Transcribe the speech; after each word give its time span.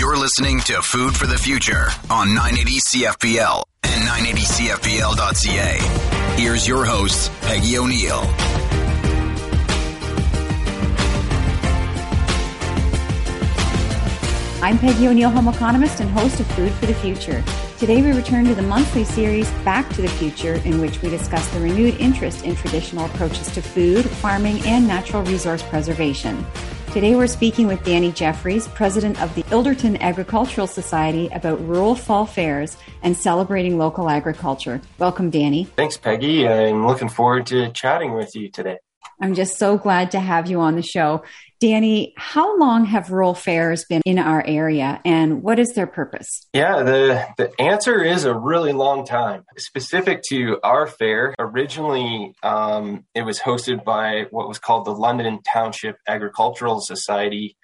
You're 0.00 0.16
listening 0.16 0.60
to 0.60 0.80
Food 0.80 1.14
for 1.14 1.26
the 1.26 1.36
Future 1.36 1.88
on 2.08 2.32
980 2.32 2.78
CFPL 2.80 3.64
and 3.82 4.08
980CFPL.ca. 4.08 5.76
Here's 6.40 6.66
your 6.66 6.86
host, 6.86 7.30
Peggy 7.42 7.76
O'Neill. 7.76 8.22
I'm 14.62 14.78
Peggy 14.78 15.08
O'Neill, 15.08 15.28
home 15.28 15.48
economist 15.48 16.00
and 16.00 16.08
host 16.08 16.40
of 16.40 16.46
Food 16.52 16.72
for 16.72 16.86
the 16.86 16.94
Future. 16.94 17.44
Today 17.76 18.00
we 18.00 18.12
return 18.12 18.46
to 18.46 18.54
the 18.54 18.62
monthly 18.62 19.04
series 19.04 19.50
Back 19.66 19.86
to 19.90 20.00
the 20.00 20.08
Future, 20.08 20.54
in 20.64 20.80
which 20.80 21.02
we 21.02 21.10
discuss 21.10 21.46
the 21.48 21.60
renewed 21.60 21.96
interest 22.00 22.46
in 22.46 22.56
traditional 22.56 23.04
approaches 23.04 23.52
to 23.52 23.60
food, 23.60 24.06
farming, 24.08 24.62
and 24.64 24.88
natural 24.88 25.22
resource 25.24 25.62
preservation. 25.62 26.46
Today 26.92 27.14
we're 27.14 27.28
speaking 27.28 27.68
with 27.68 27.84
Danny 27.84 28.10
Jeffries, 28.10 28.66
president 28.66 29.22
of 29.22 29.32
the 29.36 29.44
Ilderton 29.44 30.00
Agricultural 30.00 30.66
Society, 30.66 31.28
about 31.28 31.64
rural 31.64 31.94
fall 31.94 32.26
fairs 32.26 32.76
and 33.02 33.16
celebrating 33.16 33.78
local 33.78 34.10
agriculture. 34.10 34.80
Welcome, 34.98 35.30
Danny. 35.30 35.66
Thanks, 35.76 35.96
Peggy. 35.96 36.48
I'm 36.48 36.88
looking 36.88 37.08
forward 37.08 37.46
to 37.46 37.70
chatting 37.70 38.14
with 38.14 38.34
you 38.34 38.50
today. 38.50 38.78
I'm 39.20 39.34
just 39.34 39.58
so 39.58 39.76
glad 39.76 40.12
to 40.12 40.20
have 40.20 40.48
you 40.48 40.60
on 40.60 40.76
the 40.76 40.82
show. 40.82 41.22
Danny, 41.60 42.14
how 42.16 42.58
long 42.58 42.86
have 42.86 43.10
rural 43.10 43.34
fairs 43.34 43.84
been 43.84 44.00
in 44.06 44.18
our 44.18 44.42
area 44.46 44.98
and 45.04 45.42
what 45.42 45.58
is 45.58 45.74
their 45.74 45.86
purpose? 45.86 46.46
Yeah, 46.54 46.82
the, 46.82 47.26
the 47.36 47.52
answer 47.60 48.02
is 48.02 48.24
a 48.24 48.34
really 48.34 48.72
long 48.72 49.04
time. 49.04 49.44
Specific 49.58 50.22
to 50.30 50.58
our 50.64 50.86
fair, 50.86 51.34
originally 51.38 52.34
um, 52.42 53.04
it 53.14 53.22
was 53.22 53.38
hosted 53.40 53.84
by 53.84 54.24
what 54.30 54.48
was 54.48 54.58
called 54.58 54.86
the 54.86 54.94
London 54.94 55.40
Township 55.52 55.96
Agricultural 56.08 56.80
Society 56.80 57.58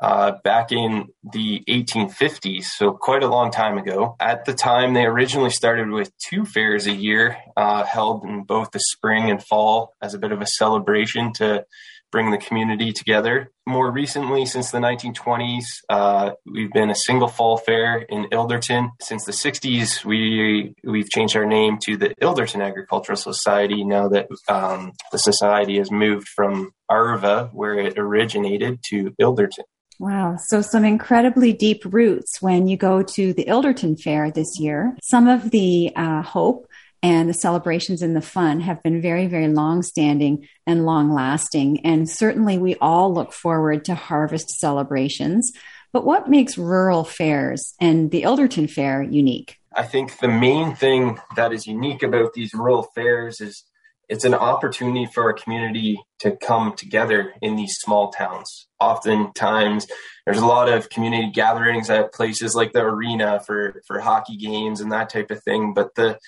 uh, 0.00 0.32
back 0.44 0.72
in 0.72 1.08
the 1.32 1.62
1850s, 1.68 2.64
so 2.64 2.92
quite 2.92 3.22
a 3.22 3.28
long 3.28 3.50
time 3.50 3.78
ago. 3.78 4.16
At 4.20 4.44
the 4.44 4.54
time, 4.54 4.94
they 4.94 5.04
originally 5.04 5.50
started 5.50 5.90
with 5.90 6.12
two 6.18 6.44
fairs 6.44 6.86
a 6.86 6.92
year, 6.92 7.36
uh, 7.56 7.84
held 7.84 8.24
in 8.24 8.44
both 8.44 8.70
the 8.70 8.80
spring 8.80 9.30
and 9.30 9.42
fall 9.42 9.94
as 10.00 10.14
a 10.14 10.18
bit 10.18 10.32
of 10.32 10.40
a 10.40 10.46
celebration 10.46 11.32
to 11.34 11.64
bring 12.10 12.30
the 12.30 12.38
community 12.38 12.92
together. 12.92 13.50
More 13.66 13.90
recently, 13.90 14.46
since 14.46 14.70
the 14.70 14.78
1920s, 14.78 15.64
uh, 15.88 16.30
we've 16.46 16.72
been 16.72 16.90
a 16.90 16.94
single 16.94 17.28
fall 17.28 17.58
fair 17.58 17.98
in 17.98 18.24
Ilderton. 18.26 18.90
Since 19.00 19.24
the 19.24 19.32
60s, 19.32 20.04
we 20.04 20.74
we've 20.84 21.10
changed 21.10 21.36
our 21.36 21.44
name 21.46 21.78
to 21.82 21.96
the 21.96 22.14
Ilderton 22.22 22.64
Agricultural 22.64 23.16
Society. 23.16 23.84
Now 23.84 24.08
that 24.08 24.28
um, 24.48 24.92
the 25.12 25.18
society 25.18 25.78
has 25.78 25.90
moved 25.90 26.28
from 26.28 26.70
Arva, 26.88 27.50
where 27.52 27.78
it 27.78 27.98
originated, 27.98 28.80
to 28.90 29.12
Ilderton. 29.20 29.64
Wow. 29.98 30.36
So 30.36 30.62
some 30.62 30.84
incredibly 30.84 31.52
deep 31.52 31.82
roots 31.84 32.40
when 32.40 32.68
you 32.68 32.76
go 32.76 33.02
to 33.02 33.32
the 33.32 33.46
Ilderton 33.46 34.00
Fair 34.00 34.30
this 34.30 34.58
year. 34.60 34.96
Some 35.02 35.26
of 35.26 35.50
the 35.50 35.92
uh, 35.96 36.22
hope 36.22 36.68
and 37.02 37.28
the 37.28 37.34
celebrations 37.34 38.02
and 38.02 38.14
the 38.14 38.20
fun 38.20 38.60
have 38.60 38.82
been 38.82 39.00
very, 39.00 39.26
very 39.26 39.48
long 39.48 39.82
standing 39.82 40.46
and 40.66 40.86
long 40.86 41.12
lasting. 41.12 41.84
And 41.84 42.08
certainly 42.08 42.58
we 42.58 42.76
all 42.76 43.12
look 43.12 43.32
forward 43.32 43.84
to 43.86 43.94
harvest 43.94 44.50
celebrations. 44.60 45.52
But 45.92 46.04
what 46.04 46.28
makes 46.28 46.58
rural 46.58 47.04
fairs 47.04 47.74
and 47.80 48.10
the 48.10 48.22
Ilderton 48.22 48.70
Fair 48.70 49.02
unique? 49.02 49.58
I 49.74 49.84
think 49.84 50.18
the 50.18 50.28
main 50.28 50.74
thing 50.74 51.18
that 51.36 51.52
is 51.52 51.66
unique 51.66 52.02
about 52.02 52.34
these 52.34 52.52
rural 52.54 52.82
fairs 52.94 53.40
is 53.40 53.64
it's 54.08 54.24
an 54.24 54.34
opportunity 54.34 55.06
for 55.06 55.28
a 55.28 55.34
community 55.34 56.00
to 56.20 56.36
come 56.36 56.74
together 56.74 57.34
in 57.42 57.56
these 57.56 57.76
small 57.78 58.10
towns. 58.10 58.68
Oftentimes, 58.80 59.86
there's 60.24 60.38
a 60.38 60.46
lot 60.46 60.68
of 60.68 60.88
community 60.88 61.30
gatherings 61.30 61.90
at 61.90 62.12
places 62.12 62.54
like 62.54 62.72
the 62.72 62.80
arena 62.80 63.40
for, 63.40 63.82
for 63.86 64.00
hockey 64.00 64.36
games 64.36 64.80
and 64.80 64.92
that 64.92 65.10
type 65.10 65.30
of 65.30 65.42
thing. 65.42 65.74
But 65.74 65.94
the 65.94 66.18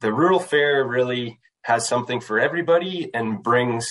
the 0.00 0.12
rural 0.12 0.40
fair 0.40 0.84
really 0.84 1.38
has 1.62 1.86
something 1.86 2.20
for 2.20 2.40
everybody 2.40 3.08
and 3.14 3.42
brings 3.42 3.88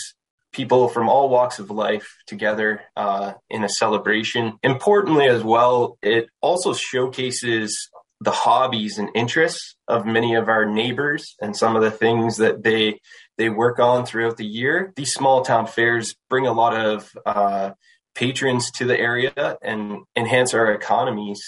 people 0.51 0.89
from 0.89 1.07
all 1.07 1.29
walks 1.29 1.59
of 1.59 1.71
life 1.71 2.17
together 2.27 2.81
uh, 2.97 3.33
in 3.49 3.63
a 3.63 3.69
celebration. 3.69 4.57
Importantly, 4.61 5.27
as 5.27 5.43
well, 5.43 5.97
it 6.01 6.27
also 6.41 6.73
showcases 6.73 7.89
the 8.21 8.31
hobbies 8.31 8.97
and 8.97 9.09
interests 9.15 9.75
of 9.87 10.05
many 10.05 10.35
of 10.35 10.47
our 10.47 10.65
neighbors 10.65 11.35
and 11.41 11.55
some 11.55 11.75
of 11.75 11.81
the 11.81 11.91
things 11.91 12.37
that 12.37 12.63
they 12.63 12.99
they 13.37 13.49
work 13.49 13.79
on 13.79 14.05
throughout 14.05 14.37
the 14.37 14.45
year. 14.45 14.93
These 14.95 15.13
small 15.13 15.41
town 15.43 15.67
fairs 15.67 16.15
bring 16.29 16.45
a 16.45 16.53
lot 16.53 16.75
of 16.75 17.11
uh, 17.25 17.71
patrons 18.13 18.71
to 18.71 18.85
the 18.85 18.97
area 18.97 19.57
and 19.61 20.03
enhance 20.15 20.53
our 20.53 20.71
economies 20.71 21.41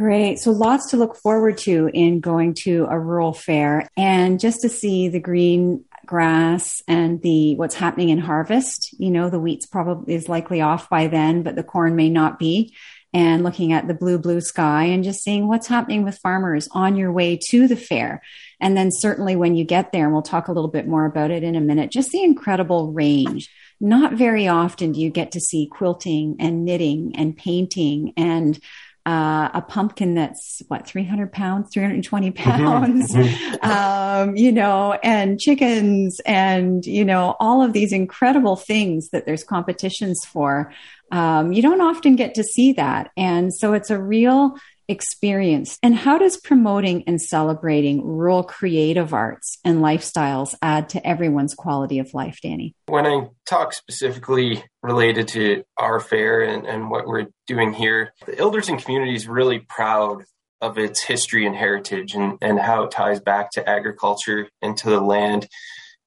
Great. 0.00 0.38
So 0.38 0.50
lots 0.52 0.90
to 0.90 0.96
look 0.96 1.14
forward 1.14 1.58
to 1.58 1.90
in 1.92 2.20
going 2.20 2.54
to 2.62 2.86
a 2.88 2.98
rural 2.98 3.34
fair 3.34 3.86
and 3.98 4.40
just 4.40 4.62
to 4.62 4.70
see 4.70 5.08
the 5.08 5.20
green 5.20 5.84
grass 6.06 6.82
and 6.88 7.20
the 7.20 7.54
what's 7.56 7.74
happening 7.74 8.08
in 8.08 8.18
harvest. 8.18 8.94
You 8.98 9.10
know, 9.10 9.28
the 9.28 9.38
wheat's 9.38 9.66
probably 9.66 10.14
is 10.14 10.26
likely 10.26 10.62
off 10.62 10.88
by 10.88 11.08
then, 11.08 11.42
but 11.42 11.54
the 11.54 11.62
corn 11.62 11.96
may 11.96 12.08
not 12.08 12.38
be. 12.38 12.74
And 13.12 13.42
looking 13.42 13.72
at 13.72 13.88
the 13.88 13.94
blue, 13.94 14.18
blue 14.18 14.40
sky 14.40 14.84
and 14.84 15.02
just 15.02 15.24
seeing 15.24 15.48
what's 15.48 15.66
happening 15.66 16.04
with 16.04 16.18
farmers 16.18 16.68
on 16.70 16.96
your 16.96 17.10
way 17.10 17.36
to 17.48 17.66
the 17.66 17.76
fair. 17.76 18.22
And 18.60 18.76
then 18.76 18.92
certainly 18.92 19.34
when 19.34 19.56
you 19.56 19.64
get 19.64 19.90
there, 19.90 20.04
and 20.04 20.12
we'll 20.12 20.22
talk 20.22 20.46
a 20.46 20.52
little 20.52 20.70
bit 20.70 20.86
more 20.86 21.06
about 21.06 21.32
it 21.32 21.42
in 21.42 21.56
a 21.56 21.60
minute, 21.60 21.90
just 21.90 22.10
the 22.10 22.22
incredible 22.22 22.92
range. 22.92 23.50
Not 23.80 24.12
very 24.12 24.46
often 24.46 24.92
do 24.92 25.00
you 25.00 25.10
get 25.10 25.32
to 25.32 25.40
see 25.40 25.66
quilting 25.66 26.36
and 26.38 26.64
knitting 26.64 27.16
and 27.16 27.36
painting 27.36 28.12
and 28.16 28.60
uh, 29.06 29.48
a 29.54 29.62
pumpkin 29.62 30.14
that's 30.14 30.62
what 30.68 30.86
300 30.86 31.32
pounds 31.32 31.70
320 31.72 32.30
mm-hmm. 32.30 32.42
pounds 32.42 33.14
mm-hmm. 33.14 33.64
um, 33.70 34.36
you 34.36 34.52
know 34.52 34.92
and 35.02 35.40
chickens 35.40 36.20
and 36.26 36.84
you 36.84 37.04
know 37.04 37.34
all 37.40 37.62
of 37.62 37.72
these 37.72 37.92
incredible 37.92 38.56
things 38.56 39.08
that 39.10 39.24
there's 39.24 39.42
competitions 39.42 40.20
for 40.26 40.72
um, 41.12 41.52
you 41.52 41.62
don't 41.62 41.80
often 41.80 42.14
get 42.14 42.34
to 42.34 42.44
see 42.44 42.72
that 42.74 43.10
and 43.16 43.54
so 43.54 43.72
it's 43.72 43.90
a 43.90 43.98
real 43.98 44.54
experience. 44.90 45.78
And 45.82 45.94
how 45.94 46.18
does 46.18 46.36
promoting 46.36 47.04
and 47.06 47.20
celebrating 47.20 48.04
rural 48.04 48.42
creative 48.42 49.14
arts 49.14 49.58
and 49.64 49.78
lifestyles 49.78 50.54
add 50.60 50.88
to 50.90 51.06
everyone's 51.06 51.54
quality 51.54 51.98
of 51.98 52.12
life, 52.12 52.38
Danny? 52.42 52.74
When 52.86 53.06
I 53.06 53.28
talk 53.46 53.72
specifically 53.72 54.64
related 54.82 55.28
to 55.28 55.62
our 55.78 56.00
fair 56.00 56.42
and, 56.42 56.66
and 56.66 56.90
what 56.90 57.06
we're 57.06 57.28
doing 57.46 57.72
here, 57.72 58.12
the 58.26 58.32
Ilderton 58.32 58.82
community 58.82 59.14
is 59.14 59.28
really 59.28 59.60
proud 59.60 60.24
of 60.60 60.76
its 60.76 61.02
history 61.02 61.46
and 61.46 61.56
heritage 61.56 62.14
and, 62.14 62.36
and 62.42 62.58
how 62.58 62.82
it 62.82 62.90
ties 62.90 63.20
back 63.20 63.50
to 63.52 63.68
agriculture 63.68 64.48
and 64.60 64.76
to 64.76 64.90
the 64.90 65.00
land. 65.00 65.48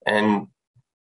And 0.06 0.48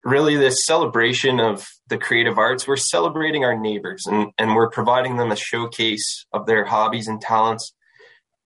really 0.04 0.36
this 0.36 0.66
celebration 0.66 1.40
of 1.40 1.68
the 1.88 1.98
creative 1.98 2.38
arts 2.38 2.68
we're 2.68 2.76
celebrating 2.76 3.44
our 3.44 3.58
neighbors 3.58 4.06
and, 4.06 4.32
and 4.38 4.56
we're 4.56 4.70
providing 4.70 5.18
them 5.18 5.32
a 5.32 5.36
showcase 5.36 6.26
of 6.34 6.46
their 6.46 6.66
hobbies 6.66 7.08
and 7.08 7.22
talents. 7.22 7.74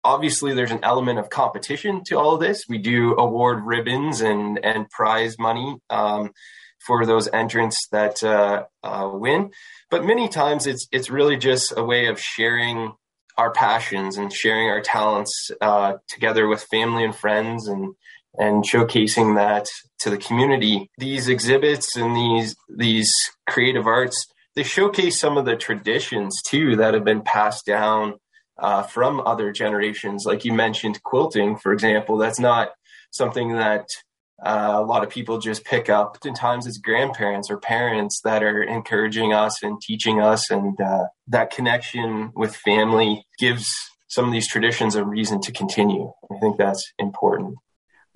Obviously 0.03 0.53
there's 0.53 0.71
an 0.71 0.83
element 0.83 1.19
of 1.19 1.29
competition 1.29 2.03
to 2.05 2.17
all 2.17 2.35
of 2.35 2.39
this. 2.39 2.65
We 2.69 2.77
do 2.77 3.15
award 3.17 3.63
ribbons 3.65 4.21
and 4.21 4.63
and 4.63 4.89
prize 4.89 5.37
money 5.39 5.77
um, 5.89 6.31
for 6.85 7.05
those 7.05 7.27
entrants 7.27 7.87
that 7.89 8.23
uh, 8.23 8.65
uh, 8.83 9.09
win. 9.11 9.51
But 9.89 10.05
many 10.05 10.29
times 10.29 10.67
it's 10.67 10.87
it's 10.91 11.09
really 11.09 11.37
just 11.37 11.73
a 11.75 11.83
way 11.83 12.05
of 12.05 12.19
sharing 12.19 12.93
our 13.37 13.51
passions 13.51 14.17
and 14.17 14.31
sharing 14.31 14.69
our 14.69 14.81
talents 14.81 15.51
uh, 15.61 15.93
together 16.07 16.47
with 16.47 16.63
family 16.63 17.03
and 17.03 17.15
friends 17.15 17.67
and 17.67 17.93
and 18.37 18.63
showcasing 18.63 19.35
that 19.35 19.67
to 19.99 20.09
the 20.09 20.17
community. 20.17 20.89
These 20.97 21.27
exhibits 21.27 21.95
and 21.95 22.15
these 22.15 22.55
these 22.69 23.13
creative 23.47 23.87
arts 23.87 24.27
they 24.57 24.63
showcase 24.63 25.19
some 25.19 25.37
of 25.37 25.45
the 25.45 25.55
traditions 25.55 26.41
too 26.41 26.77
that 26.77 26.95
have 26.95 27.03
been 27.03 27.21
passed 27.21 27.63
down 27.67 28.15
uh, 28.57 28.81
from 28.81 29.19
other 29.19 29.51
generations. 29.51 30.25
Like 30.25 30.45
you 30.45 30.51
mentioned, 30.51 31.03
quilting, 31.03 31.57
for 31.57 31.71
example, 31.71 32.17
that's 32.17 32.39
not 32.39 32.71
something 33.11 33.53
that 33.53 33.85
uh, 34.43 34.73
a 34.77 34.81
lot 34.81 35.03
of 35.03 35.11
people 35.11 35.37
just 35.37 35.63
pick 35.63 35.89
up. 35.89 36.15
Oftentimes, 36.15 36.65
it's 36.65 36.79
grandparents 36.79 37.51
or 37.51 37.59
parents 37.59 38.19
that 38.23 38.41
are 38.41 38.63
encouraging 38.63 39.31
us 39.31 39.61
and 39.61 39.79
teaching 39.79 40.21
us, 40.21 40.49
and 40.49 40.81
uh, 40.81 41.05
that 41.27 41.51
connection 41.51 42.31
with 42.35 42.55
family 42.55 43.27
gives 43.37 43.71
some 44.07 44.25
of 44.25 44.31
these 44.31 44.47
traditions 44.47 44.95
a 44.95 45.05
reason 45.05 45.39
to 45.41 45.51
continue. 45.51 46.11
I 46.31 46.39
think 46.39 46.57
that's 46.57 46.93
important. 46.97 47.57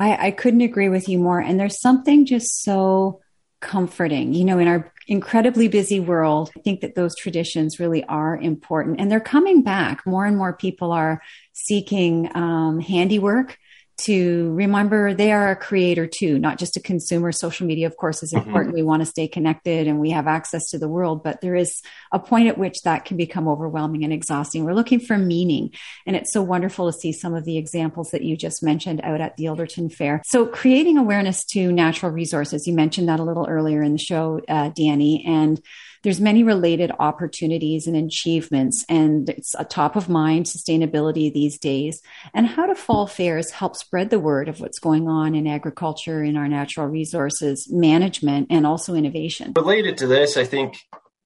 I, 0.01 0.27
I 0.27 0.31
couldn't 0.31 0.61
agree 0.61 0.89
with 0.89 1.07
you 1.07 1.19
more. 1.19 1.39
And 1.39 1.59
there's 1.59 1.79
something 1.79 2.25
just 2.25 2.63
so 2.63 3.21
comforting. 3.59 4.33
You 4.33 4.43
know, 4.43 4.57
in 4.57 4.67
our 4.67 4.91
incredibly 5.07 5.67
busy 5.67 5.99
world, 5.99 6.51
I 6.57 6.61
think 6.61 6.81
that 6.81 6.95
those 6.95 7.15
traditions 7.15 7.79
really 7.79 8.03
are 8.05 8.35
important 8.35 8.99
and 8.99 9.11
they're 9.11 9.19
coming 9.19 9.61
back. 9.61 10.03
More 10.07 10.25
and 10.25 10.35
more 10.35 10.53
people 10.53 10.91
are 10.91 11.21
seeking 11.53 12.35
um, 12.35 12.79
handiwork 12.79 13.59
to 14.01 14.51
remember 14.53 15.13
they 15.13 15.31
are 15.31 15.51
a 15.51 15.55
creator 15.55 16.07
too, 16.07 16.39
not 16.39 16.57
just 16.57 16.77
a 16.77 16.79
consumer. 16.79 17.31
Social 17.31 17.67
media, 17.67 17.87
of 17.87 17.97
course, 17.97 18.23
is 18.23 18.33
mm-hmm. 18.33 18.47
important. 18.47 18.73
Mm-hmm. 18.73 18.81
We 18.81 18.87
want 18.87 19.01
to 19.01 19.05
stay 19.05 19.27
connected 19.27 19.87
and 19.87 19.99
we 19.99 20.11
have 20.11 20.27
access 20.27 20.69
to 20.69 20.79
the 20.79 20.87
world, 20.87 21.23
but 21.23 21.41
there 21.41 21.55
is 21.55 21.81
a 22.11 22.19
point 22.19 22.47
at 22.47 22.57
which 22.57 22.81
that 22.83 23.05
can 23.05 23.17
become 23.17 23.47
overwhelming 23.47 24.03
and 24.03 24.13
exhausting. 24.13 24.63
We're 24.63 24.73
looking 24.73 24.99
for 24.99 25.17
meaning. 25.17 25.71
And 26.05 26.15
it's 26.15 26.33
so 26.33 26.41
wonderful 26.41 26.91
to 26.91 26.97
see 26.97 27.11
some 27.11 27.33
of 27.33 27.45
the 27.45 27.57
examples 27.57 28.11
that 28.11 28.23
you 28.23 28.35
just 28.35 28.63
mentioned 28.63 29.01
out 29.03 29.21
at 29.21 29.37
the 29.37 29.45
Ilderton 29.45 29.93
Fair. 29.93 30.21
So 30.25 30.45
creating 30.45 30.97
awareness 30.97 31.45
to 31.45 31.71
natural 31.71 32.11
resources, 32.11 32.67
you 32.67 32.73
mentioned 32.73 33.09
that 33.09 33.19
a 33.19 33.23
little 33.23 33.47
earlier 33.47 33.81
in 33.81 33.93
the 33.93 33.99
show, 33.99 34.41
uh, 34.47 34.69
Danny, 34.69 35.23
and 35.25 35.61
there's 36.03 36.19
many 36.19 36.43
related 36.43 36.91
opportunities 36.99 37.87
and 37.87 37.95
achievements, 37.95 38.85
and 38.89 39.29
it's 39.29 39.53
a 39.57 39.63
top 39.63 39.95
of 39.95 40.09
mind 40.09 40.45
sustainability 40.45 41.31
these 41.31 41.59
days. 41.59 42.01
And 42.33 42.47
how 42.47 42.65
do 42.65 42.75
fall 42.75 43.07
fairs 43.07 43.51
help 43.51 43.75
spread 43.75 44.09
the 44.09 44.19
word 44.19 44.49
of 44.49 44.59
what's 44.59 44.79
going 44.79 45.07
on 45.07 45.35
in 45.35 45.47
agriculture, 45.47 46.23
in 46.23 46.37
our 46.37 46.47
natural 46.47 46.87
resources 46.87 47.71
management, 47.71 48.47
and 48.49 48.65
also 48.65 48.95
innovation? 48.95 49.53
Related 49.55 49.97
to 49.99 50.07
this, 50.07 50.37
I 50.37 50.45
think 50.45 50.77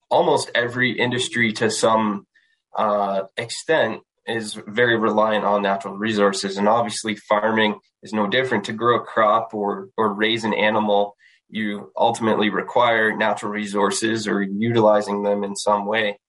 almost 0.09 0.51
every 0.53 0.91
industry 0.91 1.53
to 1.53 1.71
some 1.71 2.27
uh, 2.75 3.23
extent 3.37 4.01
is 4.27 4.59
very 4.67 4.97
reliant 4.97 5.45
on 5.45 5.61
natural 5.61 5.95
resources 5.95 6.57
and 6.57 6.67
obviously 6.67 7.15
farming 7.15 7.79
is 8.01 8.11
no 8.11 8.27
different 8.27 8.63
to 8.65 8.73
grow 8.73 8.97
a 8.97 9.03
crop 9.03 9.53
or 9.53 9.89
or 9.97 10.13
raise 10.13 10.43
an 10.43 10.53
animal 10.53 11.15
you 11.49 11.91
ultimately 11.97 12.49
require 12.49 13.15
natural 13.15 13.51
resources 13.51 14.27
or 14.27 14.41
utilizing 14.41 15.23
them 15.23 15.43
in 15.43 15.55
some 15.55 15.85
way. 15.85 16.19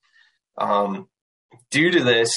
Um, 0.58 1.08
due 1.70 1.90
to 1.90 2.02
this, 2.02 2.34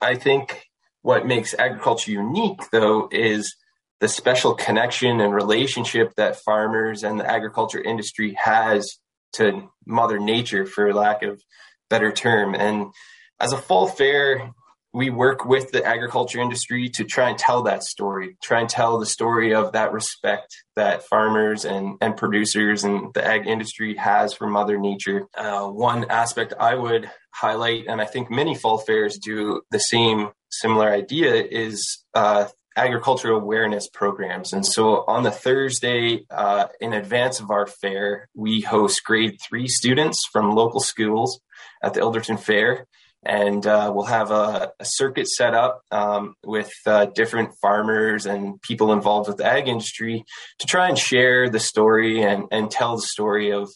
I 0.00 0.14
think 0.14 0.64
what 1.02 1.26
makes 1.26 1.54
agriculture 1.54 2.12
unique, 2.12 2.60
though, 2.72 3.08
is 3.10 3.54
the 4.00 4.08
special 4.08 4.54
connection 4.54 5.20
and 5.20 5.34
relationship 5.34 6.14
that 6.16 6.36
farmers 6.36 7.02
and 7.02 7.18
the 7.18 7.30
agriculture 7.30 7.80
industry 7.80 8.36
has 8.42 8.98
to 9.34 9.70
Mother 9.86 10.18
Nature, 10.18 10.66
for 10.66 10.92
lack 10.92 11.22
of 11.22 11.40
better 11.88 12.12
term. 12.12 12.54
And 12.54 12.92
as 13.40 13.52
a 13.52 13.58
fall 13.58 13.86
fair, 13.86 14.52
we 14.96 15.10
work 15.10 15.44
with 15.44 15.72
the 15.72 15.84
agriculture 15.84 16.40
industry 16.40 16.88
to 16.88 17.04
try 17.04 17.28
and 17.28 17.38
tell 17.38 17.64
that 17.64 17.82
story, 17.82 18.38
try 18.42 18.60
and 18.60 18.68
tell 18.70 18.98
the 18.98 19.04
story 19.04 19.52
of 19.52 19.72
that 19.72 19.92
respect 19.92 20.56
that 20.74 21.02
farmers 21.02 21.66
and, 21.66 21.98
and 22.00 22.16
producers 22.16 22.82
and 22.82 23.12
the 23.12 23.22
ag 23.22 23.46
industry 23.46 23.94
has 23.96 24.32
for 24.32 24.46
Mother 24.46 24.78
Nature. 24.78 25.26
Uh, 25.36 25.66
one 25.66 26.06
aspect 26.08 26.54
I 26.58 26.76
would 26.76 27.10
highlight, 27.30 27.88
and 27.88 28.00
I 28.00 28.06
think 28.06 28.30
many 28.30 28.54
fall 28.54 28.78
fairs 28.78 29.18
do 29.18 29.60
the 29.70 29.80
same 29.80 30.30
similar 30.48 30.88
idea, 30.88 31.44
is 31.44 32.02
uh, 32.14 32.46
agricultural 32.74 33.38
awareness 33.38 33.90
programs. 33.90 34.54
And 34.54 34.64
so 34.64 35.04
on 35.06 35.24
the 35.24 35.30
Thursday, 35.30 36.24
uh, 36.30 36.68
in 36.80 36.94
advance 36.94 37.38
of 37.38 37.50
our 37.50 37.66
fair, 37.66 38.30
we 38.34 38.62
host 38.62 39.04
grade 39.04 39.36
three 39.46 39.68
students 39.68 40.24
from 40.32 40.52
local 40.52 40.80
schools 40.80 41.38
at 41.82 41.92
the 41.92 42.00
Ilderton 42.00 42.40
Fair 42.40 42.86
and 43.26 43.66
uh, 43.66 43.90
we'll 43.94 44.04
have 44.04 44.30
a, 44.30 44.70
a, 44.78 44.84
circuit 44.84 45.28
set 45.28 45.52
up 45.52 45.82
um, 45.90 46.34
with 46.44 46.72
uh, 46.86 47.06
different 47.06 47.50
farmers 47.60 48.24
and 48.24 48.60
people 48.62 48.92
involved 48.92 49.28
with 49.28 49.38
the 49.38 49.44
ag 49.44 49.66
industry 49.68 50.24
to 50.60 50.66
try 50.66 50.88
and 50.88 50.96
share 50.96 51.50
the 51.50 51.58
story 51.58 52.22
and, 52.22 52.44
and 52.52 52.70
tell 52.70 52.96
the 52.96 53.02
story 53.02 53.50
of 53.50 53.68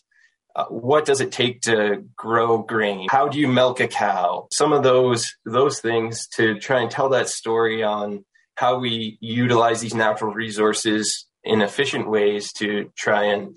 uh, 0.54 0.64
what 0.66 1.04
does 1.04 1.20
it 1.20 1.32
take 1.32 1.62
to 1.62 2.04
grow 2.16 2.58
grain? 2.58 3.08
How 3.10 3.28
do 3.28 3.38
you 3.38 3.48
milk 3.48 3.80
a 3.80 3.88
cow? 3.88 4.46
Some 4.52 4.72
of 4.72 4.82
those 4.82 5.26
those 5.44 5.80
things 5.80 6.26
to 6.36 6.58
try 6.58 6.80
and 6.80 6.90
tell 6.90 7.10
that 7.10 7.28
story 7.28 7.82
on 7.82 8.24
how 8.54 8.78
we 8.78 9.16
utilize 9.20 9.80
these 9.80 9.94
natural 9.94 10.32
resources 10.32 11.26
in 11.44 11.62
efficient 11.62 12.08
ways 12.08 12.52
to 12.52 12.90
try 12.96 13.24
and 13.24 13.56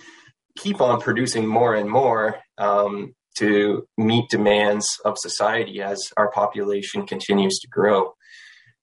keep 0.58 0.82
on 0.82 1.02
producing 1.02 1.48
more 1.48 1.76
and 1.76 1.90
more 1.90 2.38
um, 2.58 3.14
to 3.36 3.88
meet 3.98 4.30
demands 4.30 5.00
of 5.06 5.18
society 5.18 5.82
as 5.82 6.12
our 6.18 6.32
population 6.32 7.06
continues 7.06 7.60
to 7.60 7.68
grow. 7.68 8.14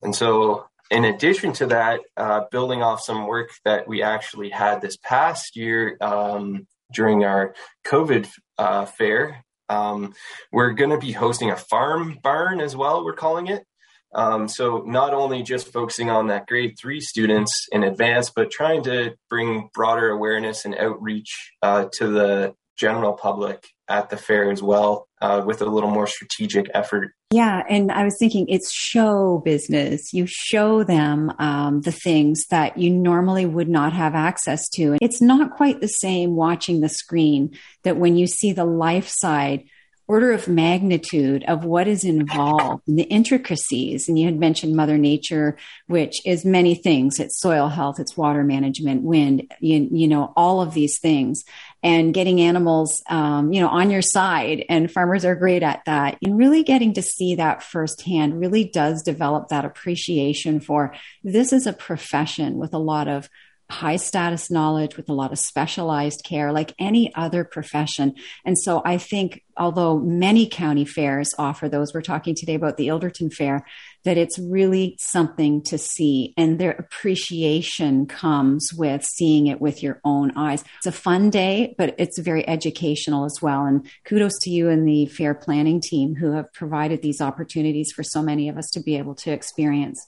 And 0.02 0.14
so, 0.14 0.66
in 0.90 1.04
addition 1.04 1.52
to 1.54 1.66
that, 1.66 2.00
uh, 2.16 2.42
building 2.50 2.82
off 2.82 3.00
some 3.00 3.26
work 3.26 3.50
that 3.64 3.86
we 3.86 4.02
actually 4.02 4.50
had 4.50 4.80
this 4.80 4.96
past 4.96 5.56
year 5.56 5.96
um, 6.00 6.66
during 6.92 7.24
our 7.24 7.54
COVID 7.86 8.28
uh, 8.58 8.86
fair, 8.86 9.44
um, 9.68 10.14
we're 10.50 10.72
going 10.72 10.90
to 10.90 10.98
be 10.98 11.12
hosting 11.12 11.50
a 11.50 11.56
farm 11.56 12.18
barn 12.22 12.60
as 12.60 12.74
well, 12.74 13.04
we're 13.04 13.12
calling 13.12 13.46
it. 13.46 13.64
Um, 14.12 14.48
so, 14.48 14.82
not 14.84 15.14
only 15.14 15.44
just 15.44 15.72
focusing 15.72 16.10
on 16.10 16.26
that 16.26 16.48
grade 16.48 16.76
three 16.80 17.00
students 17.00 17.68
in 17.70 17.84
advance, 17.84 18.30
but 18.30 18.50
trying 18.50 18.82
to 18.84 19.14
bring 19.28 19.70
broader 19.72 20.08
awareness 20.10 20.64
and 20.64 20.74
outreach 20.74 21.52
uh, 21.62 21.86
to 21.98 22.08
the 22.08 22.54
general 22.76 23.12
public 23.12 23.68
at 23.90 24.08
the 24.08 24.16
fair 24.16 24.50
as 24.50 24.62
well 24.62 25.08
uh, 25.20 25.42
with 25.44 25.60
a 25.60 25.66
little 25.66 25.90
more 25.90 26.06
strategic 26.06 26.70
effort. 26.72 27.12
Yeah, 27.32 27.62
and 27.68 27.92
I 27.92 28.04
was 28.04 28.16
thinking 28.18 28.48
it's 28.48 28.72
show 28.72 29.42
business. 29.44 30.12
You 30.12 30.26
show 30.26 30.82
them 30.84 31.32
um, 31.38 31.82
the 31.82 31.92
things 31.92 32.46
that 32.46 32.78
you 32.78 32.90
normally 32.90 33.46
would 33.46 33.68
not 33.68 33.92
have 33.92 34.14
access 34.14 34.68
to. 34.70 34.96
It's 35.02 35.20
not 35.20 35.52
quite 35.52 35.80
the 35.80 35.88
same 35.88 36.36
watching 36.36 36.80
the 36.80 36.88
screen 36.88 37.56
that 37.82 37.96
when 37.96 38.16
you 38.16 38.26
see 38.26 38.52
the 38.52 38.64
life 38.64 39.08
side 39.08 39.64
order 40.10 40.32
of 40.32 40.48
magnitude 40.48 41.44
of 41.44 41.64
what 41.64 41.86
is 41.86 42.02
involved 42.02 42.82
in 42.88 42.96
the 42.96 43.04
intricacies. 43.04 44.08
And 44.08 44.18
you 44.18 44.26
had 44.26 44.40
mentioned 44.40 44.74
Mother 44.74 44.98
Nature, 44.98 45.56
which 45.86 46.20
is 46.26 46.44
many 46.44 46.74
things. 46.74 47.20
It's 47.20 47.38
soil 47.38 47.68
health, 47.68 48.00
it's 48.00 48.16
water 48.16 48.42
management, 48.42 49.04
wind, 49.04 49.54
you, 49.60 49.88
you 49.92 50.08
know, 50.08 50.32
all 50.34 50.62
of 50.62 50.74
these 50.74 50.98
things 50.98 51.44
and 51.84 52.12
getting 52.12 52.40
animals, 52.40 53.00
um, 53.08 53.52
you 53.52 53.60
know, 53.60 53.68
on 53.68 53.88
your 53.92 54.02
side. 54.02 54.64
And 54.68 54.90
farmers 54.90 55.24
are 55.24 55.36
great 55.36 55.62
at 55.62 55.84
that. 55.86 56.18
And 56.24 56.36
really 56.36 56.64
getting 56.64 56.94
to 56.94 57.02
see 57.02 57.36
that 57.36 57.62
firsthand 57.62 58.40
really 58.40 58.64
does 58.64 59.04
develop 59.04 59.46
that 59.50 59.64
appreciation 59.64 60.58
for 60.58 60.92
this 61.22 61.52
is 61.52 61.68
a 61.68 61.72
profession 61.72 62.56
with 62.56 62.74
a 62.74 62.78
lot 62.78 63.06
of 63.06 63.30
high 63.70 63.96
status 63.96 64.50
knowledge 64.50 64.96
with 64.96 65.08
a 65.08 65.14
lot 65.14 65.32
of 65.32 65.38
specialized 65.38 66.24
care 66.24 66.52
like 66.52 66.74
any 66.78 67.14
other 67.14 67.44
profession. 67.44 68.14
And 68.44 68.58
so 68.58 68.82
I 68.84 68.98
think 68.98 69.42
although 69.56 69.98
many 69.98 70.48
county 70.48 70.84
fairs 70.84 71.34
offer 71.38 71.68
those, 71.68 71.94
we're 71.94 72.02
talking 72.02 72.34
today 72.34 72.54
about 72.54 72.76
the 72.76 72.88
Ilderton 72.88 73.32
Fair, 73.32 73.64
that 74.04 74.16
it's 74.16 74.38
really 74.38 74.96
something 74.98 75.62
to 75.62 75.76
see 75.76 76.32
and 76.36 76.58
their 76.58 76.72
appreciation 76.72 78.06
comes 78.06 78.70
with 78.74 79.04
seeing 79.04 79.46
it 79.46 79.60
with 79.60 79.82
your 79.82 80.00
own 80.04 80.32
eyes. 80.36 80.64
It's 80.78 80.86
a 80.86 80.92
fun 80.92 81.30
day, 81.30 81.74
but 81.76 81.94
it's 81.98 82.18
very 82.18 82.46
educational 82.48 83.24
as 83.24 83.38
well. 83.42 83.66
And 83.66 83.86
kudos 84.04 84.38
to 84.40 84.50
you 84.50 84.68
and 84.68 84.88
the 84.88 85.06
fair 85.06 85.34
planning 85.34 85.80
team 85.80 86.14
who 86.14 86.32
have 86.32 86.52
provided 86.52 87.02
these 87.02 87.20
opportunities 87.20 87.92
for 87.92 88.02
so 88.02 88.22
many 88.22 88.48
of 88.48 88.56
us 88.56 88.70
to 88.70 88.80
be 88.80 88.96
able 88.96 89.14
to 89.16 89.30
experience. 89.30 90.06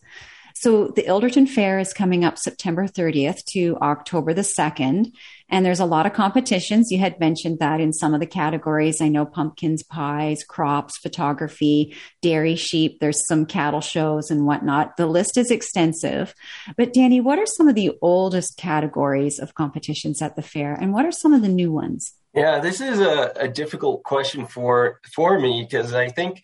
So 0.62 0.86
the 0.86 1.02
Ilderton 1.02 1.48
Fair 1.48 1.80
is 1.80 1.92
coming 1.92 2.24
up 2.24 2.38
September 2.38 2.86
30th 2.86 3.44
to 3.46 3.76
October 3.82 4.32
the 4.32 4.42
2nd. 4.42 5.10
And 5.48 5.66
there's 5.66 5.80
a 5.80 5.84
lot 5.84 6.06
of 6.06 6.12
competitions. 6.12 6.92
You 6.92 7.00
had 7.00 7.18
mentioned 7.18 7.58
that 7.58 7.80
in 7.80 7.92
some 7.92 8.14
of 8.14 8.20
the 8.20 8.28
categories. 8.28 9.00
I 9.00 9.08
know 9.08 9.26
pumpkins, 9.26 9.82
pies, 9.82 10.44
crops, 10.44 10.98
photography, 10.98 11.96
dairy, 12.20 12.54
sheep. 12.54 13.00
There's 13.00 13.26
some 13.26 13.44
cattle 13.44 13.80
shows 13.80 14.30
and 14.30 14.46
whatnot. 14.46 14.96
The 14.96 15.08
list 15.08 15.36
is 15.36 15.50
extensive. 15.50 16.32
But 16.76 16.92
Danny, 16.92 17.20
what 17.20 17.40
are 17.40 17.46
some 17.46 17.66
of 17.66 17.74
the 17.74 17.98
oldest 18.00 18.56
categories 18.56 19.40
of 19.40 19.56
competitions 19.56 20.22
at 20.22 20.36
the 20.36 20.42
fair? 20.42 20.74
And 20.74 20.92
what 20.92 21.04
are 21.04 21.10
some 21.10 21.32
of 21.32 21.42
the 21.42 21.48
new 21.48 21.72
ones? 21.72 22.14
Yeah, 22.34 22.60
this 22.60 22.80
is 22.80 23.00
a, 23.00 23.32
a 23.34 23.48
difficult 23.48 24.04
question 24.04 24.46
for 24.46 25.00
for 25.12 25.40
me 25.40 25.66
because 25.68 25.92
I 25.92 26.08
think 26.08 26.40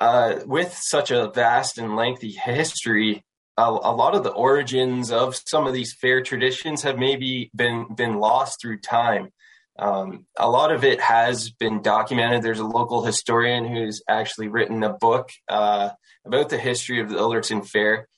uh, 0.00 0.36
with 0.46 0.72
such 0.72 1.10
a 1.10 1.30
vast 1.30 1.76
and 1.76 1.96
lengthy 1.96 2.32
history, 2.32 3.22
a, 3.56 3.62
a, 3.62 3.94
lot 3.94 4.14
of 4.14 4.24
the 4.24 4.30
origins 4.30 5.10
of 5.10 5.36
some 5.46 5.66
of 5.66 5.74
these 5.74 5.94
fair 5.94 6.22
traditions 6.22 6.82
have 6.82 6.98
maybe 6.98 7.50
been 7.54 7.86
been 7.94 8.18
lost 8.18 8.60
through 8.60 8.80
time. 8.80 9.30
Um, 9.78 10.26
a 10.38 10.50
lot 10.50 10.72
of 10.72 10.84
it 10.84 11.00
has 11.00 11.50
been 11.50 11.82
documented. 11.82 12.42
There's 12.42 12.58
a 12.58 12.64
local 12.64 13.04
historian 13.04 13.66
who's 13.66 14.02
actually 14.08 14.48
written 14.48 14.82
a 14.82 14.92
book 14.92 15.30
uh, 15.48 15.90
about 16.26 16.50
the 16.50 16.58
history 16.58 17.00
of 17.00 17.08
the 17.08 17.16
Ilderton 17.16 17.66
Fair. 17.66 18.08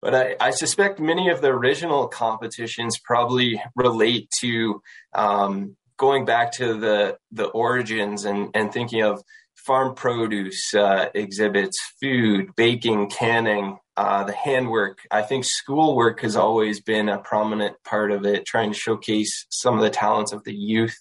But 0.00 0.14
I, 0.14 0.36
I, 0.40 0.50
suspect 0.50 0.98
many 0.98 1.28
of 1.28 1.40
the 1.40 1.48
original 1.48 2.08
competitions 2.08 2.98
probably 2.98 3.62
relate 3.76 4.28
to 4.40 4.82
um, 5.14 5.76
going 5.96 6.24
back 6.24 6.52
to 6.52 6.74
the 6.74 7.16
the 7.30 7.46
origins 7.46 8.24
and, 8.24 8.50
and 8.54 8.72
thinking 8.72 9.02
of 9.02 9.22
farm 9.64 9.94
produce 9.94 10.74
uh, 10.74 11.08
exhibits, 11.14 11.78
food, 12.00 12.50
baking, 12.56 13.10
canning, 13.10 13.78
uh, 13.96 14.24
the 14.24 14.32
handwork. 14.32 14.98
I 15.10 15.22
think 15.22 15.44
schoolwork 15.44 16.20
has 16.20 16.36
always 16.36 16.80
been 16.80 17.08
a 17.08 17.18
prominent 17.18 17.76
part 17.84 18.10
of 18.10 18.24
it, 18.24 18.46
trying 18.46 18.72
to 18.72 18.78
showcase 18.78 19.46
some 19.50 19.76
of 19.76 19.82
the 19.82 19.90
talents 19.90 20.32
of 20.32 20.44
the 20.44 20.54
youth. 20.54 20.96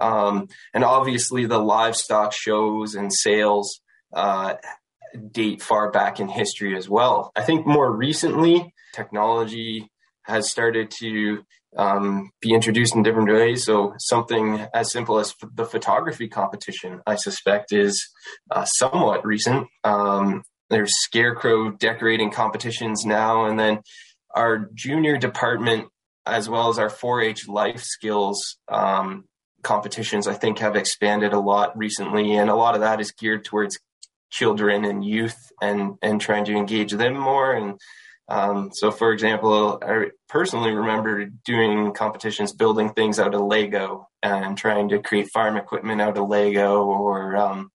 Um, 0.00 0.48
and 0.74 0.84
obviously, 0.84 1.46
the 1.46 1.58
livestock 1.58 2.32
shows 2.32 2.94
and 2.94 3.12
sales 3.12 3.80
uh, 4.12 4.54
date 5.30 5.62
far 5.62 5.90
back 5.90 6.20
in 6.20 6.28
history 6.28 6.76
as 6.76 6.88
well. 6.88 7.32
I 7.36 7.42
think 7.42 7.66
more 7.66 7.90
recently, 7.90 8.74
technology 8.94 9.90
has 10.24 10.50
started 10.50 10.90
to 10.98 11.44
um, 11.76 12.30
be 12.40 12.52
introduced 12.52 12.94
in 12.94 13.02
different 13.02 13.30
ways. 13.30 13.64
So 13.64 13.94
something 13.98 14.66
as 14.74 14.92
simple 14.92 15.18
as 15.18 15.34
the 15.54 15.64
photography 15.64 16.28
competition, 16.28 17.00
I 17.06 17.16
suspect, 17.16 17.72
is 17.72 18.08
uh, 18.50 18.64
somewhat 18.64 19.24
recent. 19.24 19.68
Um, 19.84 20.42
there's 20.70 21.02
scarecrow 21.02 21.70
decorating 21.70 22.30
competitions 22.30 23.04
now, 23.04 23.44
and 23.44 23.58
then 23.58 23.80
our 24.34 24.70
junior 24.74 25.18
department, 25.18 25.88
as 26.24 26.48
well 26.48 26.68
as 26.68 26.78
our 26.78 26.88
4-H 26.88 27.48
life 27.48 27.82
skills 27.82 28.56
um, 28.68 29.24
competitions, 29.62 30.26
I 30.26 30.34
think 30.34 30.58
have 30.58 30.76
expanded 30.76 31.32
a 31.32 31.40
lot 31.40 31.76
recently, 31.76 32.32
and 32.34 32.48
a 32.48 32.54
lot 32.54 32.74
of 32.74 32.80
that 32.80 33.00
is 33.00 33.12
geared 33.12 33.44
towards 33.44 33.78
children 34.30 34.86
and 34.86 35.04
youth 35.04 35.36
and 35.60 35.98
and 36.00 36.18
trying 36.18 36.46
to 36.46 36.54
engage 36.54 36.92
them 36.92 37.14
more 37.14 37.52
and 37.52 37.78
um, 38.28 38.70
so, 38.72 38.90
for 38.90 39.12
example, 39.12 39.78
I 39.82 40.10
personally 40.28 40.72
remember 40.72 41.26
doing 41.26 41.92
competitions, 41.92 42.52
building 42.52 42.90
things 42.90 43.18
out 43.18 43.34
of 43.34 43.42
Lego 43.42 44.08
and 44.22 44.56
trying 44.56 44.90
to 44.90 45.00
create 45.00 45.30
farm 45.32 45.56
equipment 45.56 46.00
out 46.00 46.16
of 46.16 46.28
Lego 46.28 46.84
or 46.84 47.36
um, 47.36 47.70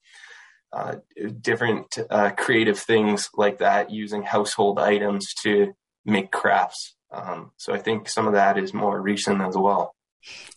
uh, 0.72 0.96
different 1.42 1.98
uh, 2.10 2.32
creative 2.32 2.80
things 2.80 3.30
like 3.36 3.60
that 3.60 3.92
using 3.92 4.24
household 4.24 4.80
items 4.80 5.34
to 5.44 5.74
make 6.06 6.32
crafts. 6.32 6.96
Um, 7.12 7.52
so, 7.58 7.74
I 7.74 7.80
think 7.80 8.10
some 8.10 8.28
of 8.28 8.34
that 8.34 8.58
is 8.58 8.74
more 8.74 9.00
recent 9.00 9.42
as 9.42 9.56
well. 9.56 9.94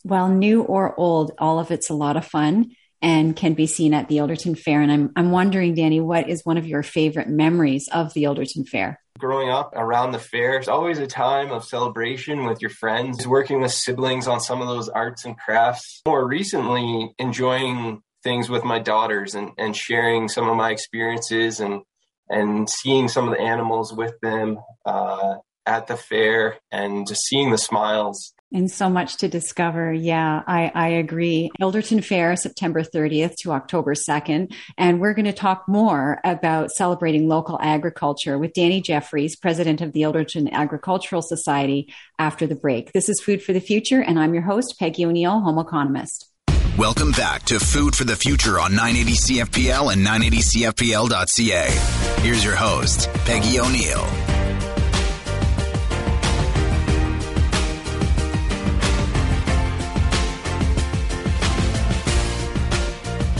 Well, 0.03 0.29
new 0.29 0.63
or 0.63 0.97
old, 0.99 1.31
all 1.37 1.59
of 1.59 1.71
it's 1.71 1.89
a 1.89 1.93
lot 1.93 2.17
of 2.17 2.25
fun 2.25 2.71
and 3.01 3.35
can 3.35 3.53
be 3.53 3.67
seen 3.67 3.93
at 3.93 4.07
the 4.07 4.17
Ilderton 4.17 4.57
Fair. 4.57 4.81
And 4.81 4.91
I'm, 4.91 5.11
I'm 5.15 5.31
wondering, 5.31 5.75
Danny, 5.75 5.99
what 5.99 6.29
is 6.29 6.45
one 6.45 6.57
of 6.57 6.67
your 6.67 6.83
favorite 6.83 7.29
memories 7.29 7.89
of 7.91 8.13
the 8.13 8.23
Ilderton 8.23 8.67
Fair? 8.67 8.99
Growing 9.21 9.49
up 9.49 9.71
around 9.75 10.11
the 10.11 10.19
fair, 10.19 10.57
it's 10.57 10.67
always 10.67 10.99
a 10.99 11.07
time 11.07 11.51
of 11.51 11.63
celebration 11.63 12.45
with 12.45 12.61
your 12.61 12.71
friends, 12.71 13.25
working 13.25 13.61
with 13.61 13.71
siblings 13.71 14.27
on 14.27 14.41
some 14.41 14.61
of 14.61 14.67
those 14.67 14.89
arts 14.89 15.23
and 15.23 15.37
crafts. 15.37 16.01
More 16.05 16.27
recently, 16.27 17.13
enjoying 17.17 18.01
things 18.23 18.49
with 18.49 18.63
my 18.63 18.79
daughters 18.79 19.35
and, 19.35 19.51
and 19.57 19.75
sharing 19.75 20.27
some 20.27 20.49
of 20.49 20.57
my 20.57 20.71
experiences 20.71 21.59
and 21.59 21.81
and 22.29 22.69
seeing 22.69 23.09
some 23.09 23.27
of 23.27 23.33
the 23.33 23.41
animals 23.41 23.93
with 23.93 24.13
them 24.21 24.57
uh, 24.85 25.35
at 25.65 25.87
the 25.87 25.97
fair 25.97 26.57
and 26.71 27.05
just 27.05 27.25
seeing 27.25 27.51
the 27.51 27.57
smiles 27.57 28.33
and 28.53 28.69
so 28.69 28.89
much 28.89 29.17
to 29.17 29.27
discover. 29.27 29.93
Yeah, 29.93 30.41
I, 30.45 30.71
I 30.73 30.87
agree. 30.89 31.49
Ilderton 31.59 32.03
Fair, 32.03 32.35
September 32.35 32.83
30th 32.83 33.35
to 33.41 33.51
October 33.51 33.93
2nd. 33.93 34.53
And 34.77 34.99
we're 34.99 35.13
going 35.13 35.25
to 35.25 35.33
talk 35.33 35.67
more 35.67 36.19
about 36.23 36.71
celebrating 36.71 37.27
local 37.27 37.59
agriculture 37.61 38.37
with 38.37 38.53
Danny 38.53 38.81
Jeffries, 38.81 39.35
president 39.35 39.81
of 39.81 39.93
the 39.93 40.01
Ilderton 40.01 40.51
Agricultural 40.51 41.21
Society, 41.21 41.93
after 42.19 42.47
the 42.47 42.55
break. 42.55 42.91
This 42.93 43.09
is 43.09 43.21
Food 43.21 43.41
for 43.41 43.53
the 43.53 43.59
Future, 43.59 44.01
and 44.01 44.19
I'm 44.19 44.33
your 44.33 44.43
host, 44.43 44.75
Peggy 44.79 45.05
O'Neill, 45.05 45.39
home 45.39 45.59
economist. 45.59 46.27
Welcome 46.77 47.11
back 47.11 47.43
to 47.43 47.59
Food 47.59 47.95
for 47.95 48.05
the 48.05 48.15
Future 48.15 48.59
on 48.59 48.75
980 48.75 49.13
CFPL 49.13 49.93
and 49.93 50.07
980CFPL.ca. 50.07 52.21
Here's 52.21 52.45
your 52.45 52.55
host, 52.55 53.09
Peggy 53.25 53.59
O'Neill. 53.59 54.30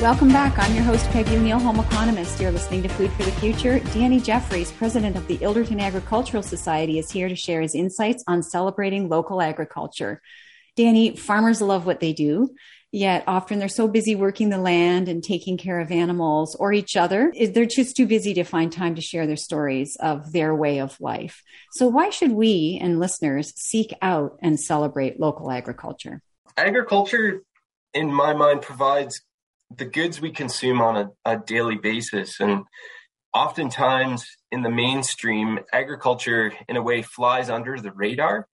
Welcome 0.02 0.30
back. 0.30 0.58
I'm 0.58 0.74
your 0.74 0.84
host, 0.84 1.08
Peggy 1.12 1.36
O'Neill, 1.36 1.60
home 1.60 1.80
economist. 1.80 2.42
You're 2.42 2.50
listening 2.50 2.82
to 2.82 2.90
Food 2.90 3.12
for 3.12 3.22
the 3.22 3.32
Future. 3.34 3.78
Danny 3.94 4.20
Jeffries, 4.20 4.72
president 4.72 5.16
of 5.16 5.28
the 5.28 5.38
Ilderton 5.38 5.80
Agricultural 5.80 6.42
Society, 6.42 6.98
is 6.98 7.12
here 7.12 7.30
to 7.30 7.36
share 7.36 7.62
his 7.62 7.76
insights 7.76 8.24
on 8.26 8.42
celebrating 8.42 9.10
local 9.10 9.44
agriculture. 9.44 10.20
Danny, 10.76 11.16
farmers 11.16 11.62
love 11.62 11.86
what 11.86 12.00
they 12.00 12.14
do, 12.14 12.50
yet 12.92 13.24
often 13.28 13.60
they're 13.60 13.70
so 13.70 13.88
busy 13.88 14.16
working 14.16 14.50
the 14.50 14.58
land 14.58 15.08
and 15.08 15.24
taking 15.24 15.56
care 15.56 15.80
of 15.80 15.92
animals 15.92 16.56
or 16.56 16.74
each 16.74 16.98
other. 16.98 17.32
They're 17.40 17.66
just 17.66 17.96
too 17.96 18.08
busy 18.08 18.34
to 18.34 18.44
find 18.44 18.72
time 18.72 18.96
to 18.96 19.02
share 19.02 19.28
their 19.28 19.38
stories 19.38 19.98
of 19.98 20.32
their 20.32 20.56
way 20.56 20.80
of 20.80 21.00
life. 21.00 21.44
So, 21.74 21.88
why 21.88 22.10
should 22.10 22.32
we 22.32 22.80
and 22.82 23.00
listeners 23.00 23.54
seek 23.56 23.94
out 24.02 24.40
and 24.42 24.60
celebrate 24.60 25.20
local 25.20 25.52
agriculture? 25.52 26.24
Agriculture, 26.58 27.44
in 27.94 28.12
my 28.12 28.34
mind, 28.34 28.64
provides 28.64 29.22
the 29.78 29.86
goods 29.86 30.22
we 30.22 30.32
consume 30.32 30.82
on 30.82 30.98
a, 30.98 31.10
a 31.26 31.38
daily 31.38 31.78
basis. 31.78 32.40
And 32.40 32.64
oftentimes 33.34 34.26
in 34.52 34.62
the 34.62 34.70
mainstream, 34.70 35.60
agriculture 35.72 36.54
in 36.68 36.78
a 36.78 36.82
way 36.82 37.02
flies 37.02 37.50
under 37.50 37.80
the 37.80 37.92
radar. 37.92 38.48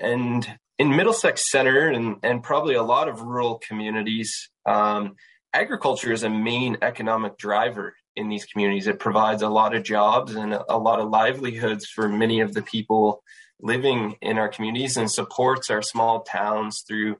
And 0.00 0.46
in 0.78 0.94
Middlesex 0.94 1.50
Center 1.50 1.88
and, 1.88 2.16
and 2.22 2.42
probably 2.42 2.74
a 2.74 2.82
lot 2.82 3.08
of 3.08 3.22
rural 3.22 3.60
communities, 3.66 4.50
um, 4.66 5.16
agriculture 5.52 6.12
is 6.12 6.22
a 6.22 6.30
main 6.30 6.78
economic 6.82 7.38
driver 7.38 7.94
in 8.14 8.28
these 8.28 8.44
communities. 8.46 8.86
It 8.86 8.98
provides 8.98 9.42
a 9.42 9.48
lot 9.48 9.74
of 9.74 9.82
jobs 9.84 10.34
and 10.34 10.54
a 10.54 10.78
lot 10.78 11.00
of 11.00 11.10
livelihoods 11.10 11.86
for 11.86 12.08
many 12.08 12.40
of 12.40 12.54
the 12.54 12.62
people 12.62 13.22
living 13.60 14.16
in 14.20 14.38
our 14.38 14.48
communities 14.48 14.96
and 14.96 15.10
supports 15.10 15.70
our 15.70 15.82
small 15.82 16.22
towns 16.22 16.84
through 16.86 17.16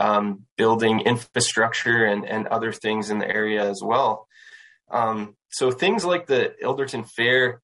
um, 0.00 0.46
building 0.56 1.00
infrastructure 1.00 2.04
and, 2.04 2.24
and 2.26 2.46
other 2.48 2.72
things 2.72 3.10
in 3.10 3.18
the 3.18 3.28
area 3.28 3.68
as 3.68 3.82
well. 3.84 4.26
Um, 4.90 5.36
so 5.50 5.70
things 5.70 6.04
like 6.04 6.26
the 6.26 6.54
Ilderton 6.64 7.06
Fair 7.08 7.60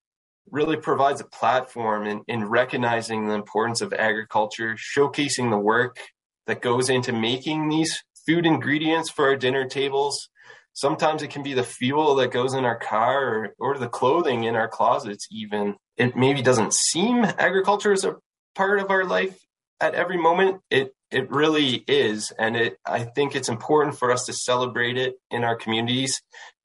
really 0.51 0.77
provides 0.77 1.19
a 1.19 1.25
platform 1.25 2.05
in, 2.05 2.21
in 2.27 2.45
recognizing 2.45 3.27
the 3.27 3.33
importance 3.33 3.81
of 3.81 3.91
agriculture, 3.91 4.75
showcasing 4.75 5.49
the 5.49 5.57
work 5.57 5.99
that 6.45 6.61
goes 6.61 6.89
into 6.89 7.11
making 7.11 7.69
these 7.69 8.03
food 8.25 8.45
ingredients 8.45 9.09
for 9.09 9.25
our 9.25 9.35
dinner 9.35 9.67
tables. 9.67 10.29
Sometimes 10.73 11.23
it 11.23 11.31
can 11.31 11.41
be 11.43 11.53
the 11.53 11.63
fuel 11.63 12.15
that 12.15 12.31
goes 12.31 12.53
in 12.53 12.65
our 12.65 12.77
car 12.77 13.23
or, 13.35 13.55
or 13.59 13.77
the 13.77 13.89
clothing 13.89 14.43
in 14.43 14.55
our 14.55 14.67
closets, 14.67 15.27
even. 15.31 15.75
It 15.97 16.15
maybe 16.15 16.43
doesn't 16.43 16.75
seem 16.75 17.25
agriculture 17.25 17.91
is 17.91 18.05
a 18.05 18.17
part 18.53 18.79
of 18.79 18.91
our 18.91 19.03
life 19.03 19.35
at 19.81 19.95
every 19.95 20.17
moment. 20.17 20.61
It 20.69 20.93
it 21.11 21.29
really 21.31 21.83
is, 21.87 22.31
and 22.37 22.55
it. 22.55 22.77
I 22.85 23.03
think 23.03 23.35
it's 23.35 23.49
important 23.49 23.97
for 23.97 24.11
us 24.11 24.25
to 24.25 24.33
celebrate 24.33 24.97
it 24.97 25.15
in 25.31 25.43
our 25.43 25.55
communities, 25.55 26.21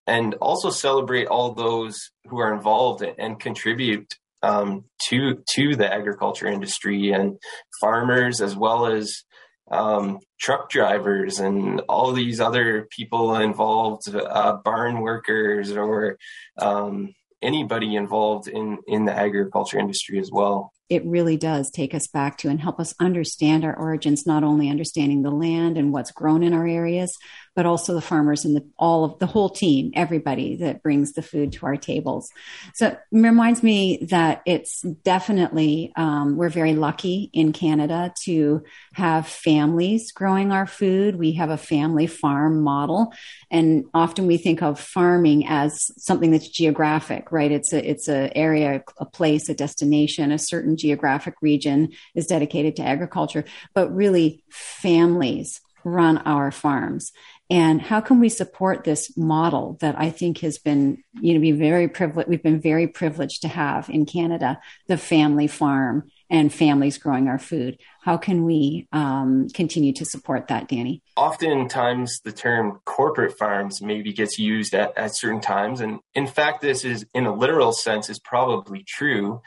and 0.06 0.34
also 0.34 0.70
celebrate 0.70 1.26
all 1.26 1.52
those 1.52 2.10
who 2.28 2.40
are 2.40 2.52
involved 2.52 3.02
and 3.02 3.38
contribute 3.38 4.14
um, 4.42 4.84
to 5.08 5.42
to 5.50 5.76
the 5.76 5.92
agriculture 5.92 6.48
industry 6.48 7.12
and 7.12 7.38
farmers 7.80 8.40
as 8.40 8.56
well 8.56 8.86
as 8.86 9.22
um, 9.70 10.18
truck 10.40 10.68
drivers 10.70 11.38
and 11.38 11.80
all 11.88 12.12
these 12.12 12.40
other 12.40 12.86
people 12.90 13.36
involved, 13.36 14.14
uh, 14.14 14.56
barn 14.64 15.00
workers 15.00 15.72
or 15.72 16.18
um, 16.58 17.14
anybody 17.40 17.94
involved 17.94 18.48
in 18.48 18.78
in 18.86 19.04
the 19.04 19.14
agriculture 19.14 19.78
industry 19.78 20.18
as 20.18 20.30
well 20.32 20.72
it 20.92 21.06
really 21.06 21.38
does 21.38 21.70
take 21.70 21.94
us 21.94 22.06
back 22.06 22.36
to 22.36 22.50
and 22.50 22.60
help 22.60 22.78
us 22.78 22.94
understand 23.00 23.64
our 23.64 23.74
origins, 23.74 24.26
not 24.26 24.44
only 24.44 24.68
understanding 24.68 25.22
the 25.22 25.30
land 25.30 25.78
and 25.78 25.90
what's 25.90 26.12
grown 26.12 26.42
in 26.42 26.52
our 26.52 26.66
areas, 26.66 27.16
but 27.54 27.66
also 27.66 27.94
the 27.94 28.00
farmers 28.00 28.44
and 28.44 28.56
the, 28.56 28.64
all 28.78 29.04
of 29.04 29.18
the 29.18 29.26
whole 29.26 29.50
team, 29.50 29.92
everybody 29.94 30.56
that 30.56 30.82
brings 30.82 31.12
the 31.12 31.22
food 31.22 31.52
to 31.52 31.66
our 31.66 31.76
tables. 31.76 32.30
So 32.74 32.88
it 32.88 33.00
reminds 33.10 33.62
me 33.62 34.06
that 34.10 34.42
it's 34.46 34.80
definitely, 34.80 35.92
um, 35.96 36.36
we're 36.36 36.48
very 36.48 36.74
lucky 36.74 37.30
in 37.32 37.52
Canada 37.52 38.12
to 38.24 38.62
have 38.94 39.26
families 39.26 40.12
growing 40.12 40.50
our 40.50 40.66
food. 40.66 41.16
We 41.16 41.32
have 41.32 41.50
a 41.50 41.58
family 41.58 42.06
farm 42.06 42.62
model. 42.62 43.12
And 43.50 43.84
often 43.92 44.26
we 44.26 44.38
think 44.38 44.62
of 44.62 44.80
farming 44.80 45.46
as 45.46 45.90
something 46.02 46.30
that's 46.30 46.48
geographic, 46.48 47.32
right? 47.32 47.52
It's 47.52 47.72
a, 47.72 47.90
it's 47.90 48.08
a 48.08 48.34
area, 48.36 48.82
a 48.98 49.04
place, 49.04 49.48
a 49.48 49.54
destination, 49.54 50.32
a 50.32 50.38
certain 50.38 50.76
geographic 50.76 51.34
region 51.42 51.90
is 52.14 52.26
dedicated 52.26 52.76
to 52.76 52.82
agriculture, 52.82 53.44
but 53.74 53.94
really 53.94 54.42
families 54.48 55.60
run 55.84 56.18
our 56.18 56.50
farms 56.50 57.12
and 57.52 57.82
how 57.82 58.00
can 58.00 58.18
we 58.18 58.30
support 58.30 58.82
this 58.82 59.14
model 59.14 59.76
that 59.82 59.94
I 59.98 60.08
think 60.08 60.38
has 60.38 60.56
been, 60.56 61.04
you 61.20 61.34
know, 61.34 61.40
be 61.40 61.52
very 61.52 61.86
privileged. 61.86 62.30
We've 62.30 62.42
been 62.42 62.62
very 62.62 62.86
privileged 62.86 63.42
to 63.42 63.48
have 63.48 63.90
in 63.90 64.06
Canada, 64.06 64.58
the 64.86 64.96
family 64.96 65.48
farm 65.48 66.10
and 66.30 66.50
families 66.50 66.96
growing 66.96 67.28
our 67.28 67.38
food. 67.38 67.78
How 68.00 68.16
can 68.16 68.46
we 68.46 68.88
um, 68.90 69.48
continue 69.50 69.92
to 69.92 70.06
support 70.06 70.48
that, 70.48 70.66
Danny? 70.66 71.02
Oftentimes, 71.14 72.20
the 72.20 72.32
term 72.32 72.80
corporate 72.86 73.36
farms 73.36 73.82
maybe 73.82 74.14
gets 74.14 74.38
used 74.38 74.74
at, 74.74 74.96
at 74.96 75.14
certain 75.14 75.42
times, 75.42 75.82
and 75.82 76.00
in 76.14 76.26
fact, 76.26 76.62
this 76.62 76.86
is 76.86 77.04
in 77.12 77.26
a 77.26 77.34
literal 77.34 77.74
sense 77.74 78.08
is 78.08 78.18
probably 78.18 78.82
true, 78.82 79.42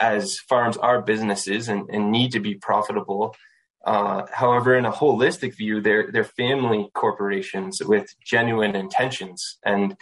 as 0.00 0.38
farms 0.38 0.78
are 0.78 1.02
businesses 1.02 1.68
and, 1.68 1.90
and 1.90 2.10
need 2.10 2.32
to 2.32 2.40
be 2.40 2.54
profitable 2.54 3.34
Uh, 3.84 4.26
however, 4.32 4.76
in 4.76 4.84
a 4.84 4.92
holistic 4.92 5.56
view, 5.56 5.80
they're 5.80 6.10
they're 6.12 6.24
family 6.24 6.90
corporations 6.94 7.80
with 7.82 8.14
genuine 8.24 8.76
intentions, 8.76 9.58
and 9.64 9.96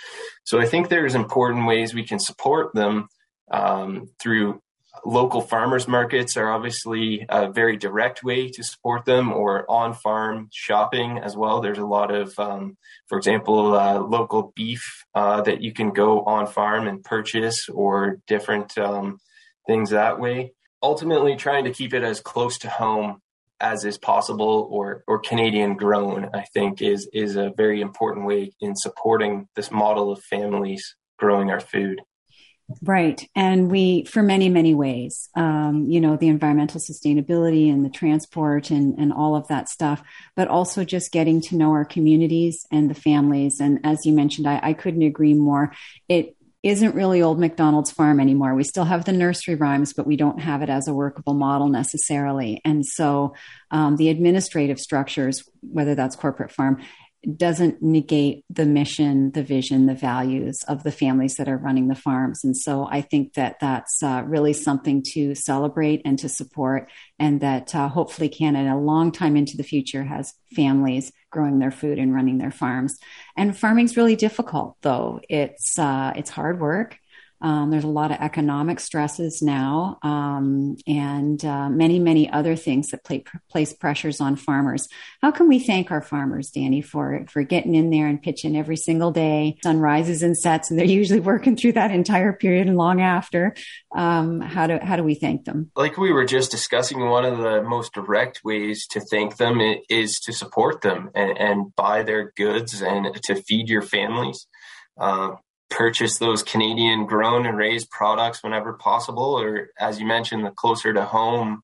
so 0.44 0.60
I 0.60 0.66
think 0.66 0.88
there's 0.88 1.14
important 1.14 1.66
ways 1.66 1.94
we 1.94 2.04
can 2.04 2.18
support 2.18 2.74
them 2.74 3.08
um, 3.52 4.08
through 4.18 4.60
local 5.04 5.40
farmers 5.40 5.86
markets 5.86 6.36
are 6.36 6.50
obviously 6.50 7.24
a 7.28 7.50
very 7.50 7.76
direct 7.76 8.22
way 8.22 8.48
to 8.48 8.62
support 8.62 9.04
them 9.04 9.32
or 9.32 9.70
on 9.70 9.94
farm 9.94 10.48
shopping 10.52 11.18
as 11.18 11.36
well. 11.36 11.60
There's 11.60 11.78
a 11.78 11.86
lot 11.86 12.14
of 12.14 12.38
um, 12.38 12.76
for 13.06 13.18
example 13.18 13.74
uh, 13.74 14.00
local 14.00 14.52
beef 14.54 15.04
uh, 15.14 15.42
that 15.42 15.62
you 15.62 15.72
can 15.72 15.92
go 15.92 16.22
on 16.22 16.46
farm 16.46 16.86
and 16.86 17.02
purchase 17.02 17.68
or 17.68 18.18
different 18.26 18.76
um, 18.78 19.18
things 19.66 19.90
that 19.90 20.20
way. 20.20 20.52
Ultimately 20.82 21.36
trying 21.36 21.64
to 21.64 21.72
keep 21.72 21.92
it 21.92 22.02
as 22.02 22.20
close 22.20 22.58
to 22.58 22.68
home 22.68 23.20
as 23.60 23.84
is 23.84 23.98
possible 23.98 24.68
or 24.70 25.02
or 25.06 25.18
Canadian 25.18 25.74
grown, 25.74 26.30
I 26.34 26.42
think 26.54 26.82
is 26.82 27.08
is 27.12 27.36
a 27.36 27.52
very 27.56 27.80
important 27.80 28.26
way 28.26 28.52
in 28.60 28.76
supporting 28.76 29.48
this 29.56 29.70
model 29.70 30.12
of 30.12 30.22
families 30.22 30.96
growing 31.18 31.50
our 31.50 31.60
food. 31.60 32.00
Right. 32.82 33.26
And 33.34 33.70
we, 33.70 34.04
for 34.04 34.22
many, 34.22 34.50
many 34.50 34.74
ways, 34.74 35.30
um, 35.34 35.86
you 35.88 36.02
know, 36.02 36.18
the 36.18 36.28
environmental 36.28 36.80
sustainability 36.80 37.72
and 37.72 37.82
the 37.82 37.88
transport 37.88 38.70
and, 38.70 38.98
and 38.98 39.10
all 39.10 39.34
of 39.34 39.48
that 39.48 39.70
stuff, 39.70 40.02
but 40.36 40.48
also 40.48 40.84
just 40.84 41.10
getting 41.10 41.40
to 41.42 41.56
know 41.56 41.70
our 41.70 41.86
communities 41.86 42.66
and 42.70 42.90
the 42.90 42.94
families. 42.94 43.60
And 43.60 43.80
as 43.84 44.04
you 44.04 44.12
mentioned, 44.12 44.46
I, 44.46 44.60
I 44.62 44.72
couldn't 44.74 45.00
agree 45.00 45.32
more. 45.32 45.72
It, 46.10 46.36
isn't 46.62 46.94
really 46.94 47.22
old 47.22 47.38
MacDonald's 47.38 47.92
farm 47.92 48.18
anymore. 48.18 48.54
We 48.54 48.64
still 48.64 48.84
have 48.84 49.04
the 49.04 49.12
nursery 49.12 49.54
rhymes, 49.54 49.92
but 49.92 50.06
we 50.06 50.16
don't 50.16 50.40
have 50.40 50.60
it 50.60 50.68
as 50.68 50.88
a 50.88 50.94
workable 50.94 51.34
model 51.34 51.68
necessarily. 51.68 52.60
And 52.64 52.84
so 52.84 53.34
um, 53.70 53.96
the 53.96 54.08
administrative 54.08 54.78
structures, 54.78 55.48
whether 55.60 55.94
that's 55.94 56.16
corporate 56.16 56.50
farm, 56.50 56.82
doesn't 57.36 57.82
negate 57.82 58.44
the 58.48 58.64
mission, 58.64 59.32
the 59.32 59.42
vision, 59.42 59.86
the 59.86 59.94
values 59.94 60.62
of 60.68 60.84
the 60.84 60.92
families 60.92 61.34
that 61.34 61.48
are 61.48 61.56
running 61.56 61.88
the 61.88 61.94
farms. 61.94 62.44
And 62.44 62.56
so 62.56 62.88
I 62.90 63.02
think 63.02 63.34
that 63.34 63.56
that's 63.60 64.02
uh, 64.02 64.22
really 64.24 64.52
something 64.52 65.02
to 65.14 65.34
celebrate 65.34 66.02
and 66.04 66.18
to 66.20 66.28
support, 66.28 66.90
and 67.18 67.40
that 67.40 67.74
uh, 67.74 67.88
hopefully 67.88 68.28
Canada, 68.28 68.72
a 68.72 68.78
long 68.78 69.10
time 69.10 69.36
into 69.36 69.56
the 69.56 69.64
future, 69.64 70.04
has 70.04 70.32
families 70.54 71.12
growing 71.30 71.58
their 71.58 71.70
food 71.70 71.98
and 71.98 72.14
running 72.14 72.38
their 72.38 72.50
farms. 72.50 72.98
And 73.36 73.56
farming's 73.56 73.96
really 73.96 74.16
difficult, 74.16 74.76
though. 74.82 75.20
It's 75.28 75.78
uh, 75.78 76.12
it's 76.16 76.30
hard 76.30 76.60
work. 76.60 76.98
Um, 77.40 77.70
there's 77.70 77.84
a 77.84 77.88
lot 77.88 78.10
of 78.10 78.18
economic 78.20 78.80
stresses 78.80 79.40
now, 79.42 79.98
um, 80.02 80.76
and 80.86 81.44
uh, 81.44 81.68
many, 81.68 81.98
many 81.98 82.28
other 82.30 82.56
things 82.56 82.88
that 82.88 83.04
play, 83.04 83.24
place 83.50 83.72
pressures 83.72 84.20
on 84.20 84.36
farmers. 84.36 84.88
How 85.22 85.30
can 85.30 85.46
we 85.46 85.60
thank 85.60 85.90
our 85.90 86.02
farmers, 86.02 86.50
Danny, 86.50 86.82
for 86.82 87.24
for 87.30 87.42
getting 87.42 87.74
in 87.74 87.90
there 87.90 88.08
and 88.08 88.20
pitching 88.20 88.56
every 88.56 88.76
single 88.76 89.12
day? 89.12 89.56
Sun 89.62 89.78
rises 89.78 90.22
and 90.22 90.36
sets, 90.36 90.70
and 90.70 90.78
they're 90.78 90.86
usually 90.86 91.20
working 91.32 91.56
through 91.56 91.72
that 91.72 91.92
entire 91.92 92.32
period 92.32 92.66
and 92.66 92.76
long 92.76 93.00
after. 93.00 93.54
Um, 93.94 94.40
how 94.40 94.66
do 94.66 94.78
how 94.82 94.96
do 94.96 95.04
we 95.04 95.14
thank 95.14 95.44
them? 95.44 95.70
Like 95.76 95.96
we 95.96 96.12
were 96.12 96.24
just 96.24 96.50
discussing, 96.50 97.00
one 97.08 97.24
of 97.24 97.38
the 97.38 97.62
most 97.62 97.92
direct 97.92 98.42
ways 98.44 98.86
to 98.88 99.00
thank 99.00 99.36
them 99.36 99.60
is 99.88 100.18
to 100.20 100.32
support 100.32 100.82
them 100.82 101.10
and, 101.14 101.38
and 101.38 101.76
buy 101.76 102.02
their 102.02 102.32
goods 102.36 102.82
and 102.82 103.14
to 103.24 103.36
feed 103.42 103.68
your 103.68 103.82
families. 103.82 104.46
Uh, 105.00 105.36
purchase 105.70 106.18
those 106.18 106.42
Canadian 106.42 107.06
grown 107.06 107.46
and 107.46 107.56
raised 107.56 107.90
products 107.90 108.42
whenever 108.42 108.72
possible, 108.72 109.38
or 109.38 109.70
as 109.78 110.00
you 110.00 110.06
mentioned, 110.06 110.44
the 110.44 110.50
closer 110.50 110.92
to 110.92 111.04
home, 111.04 111.62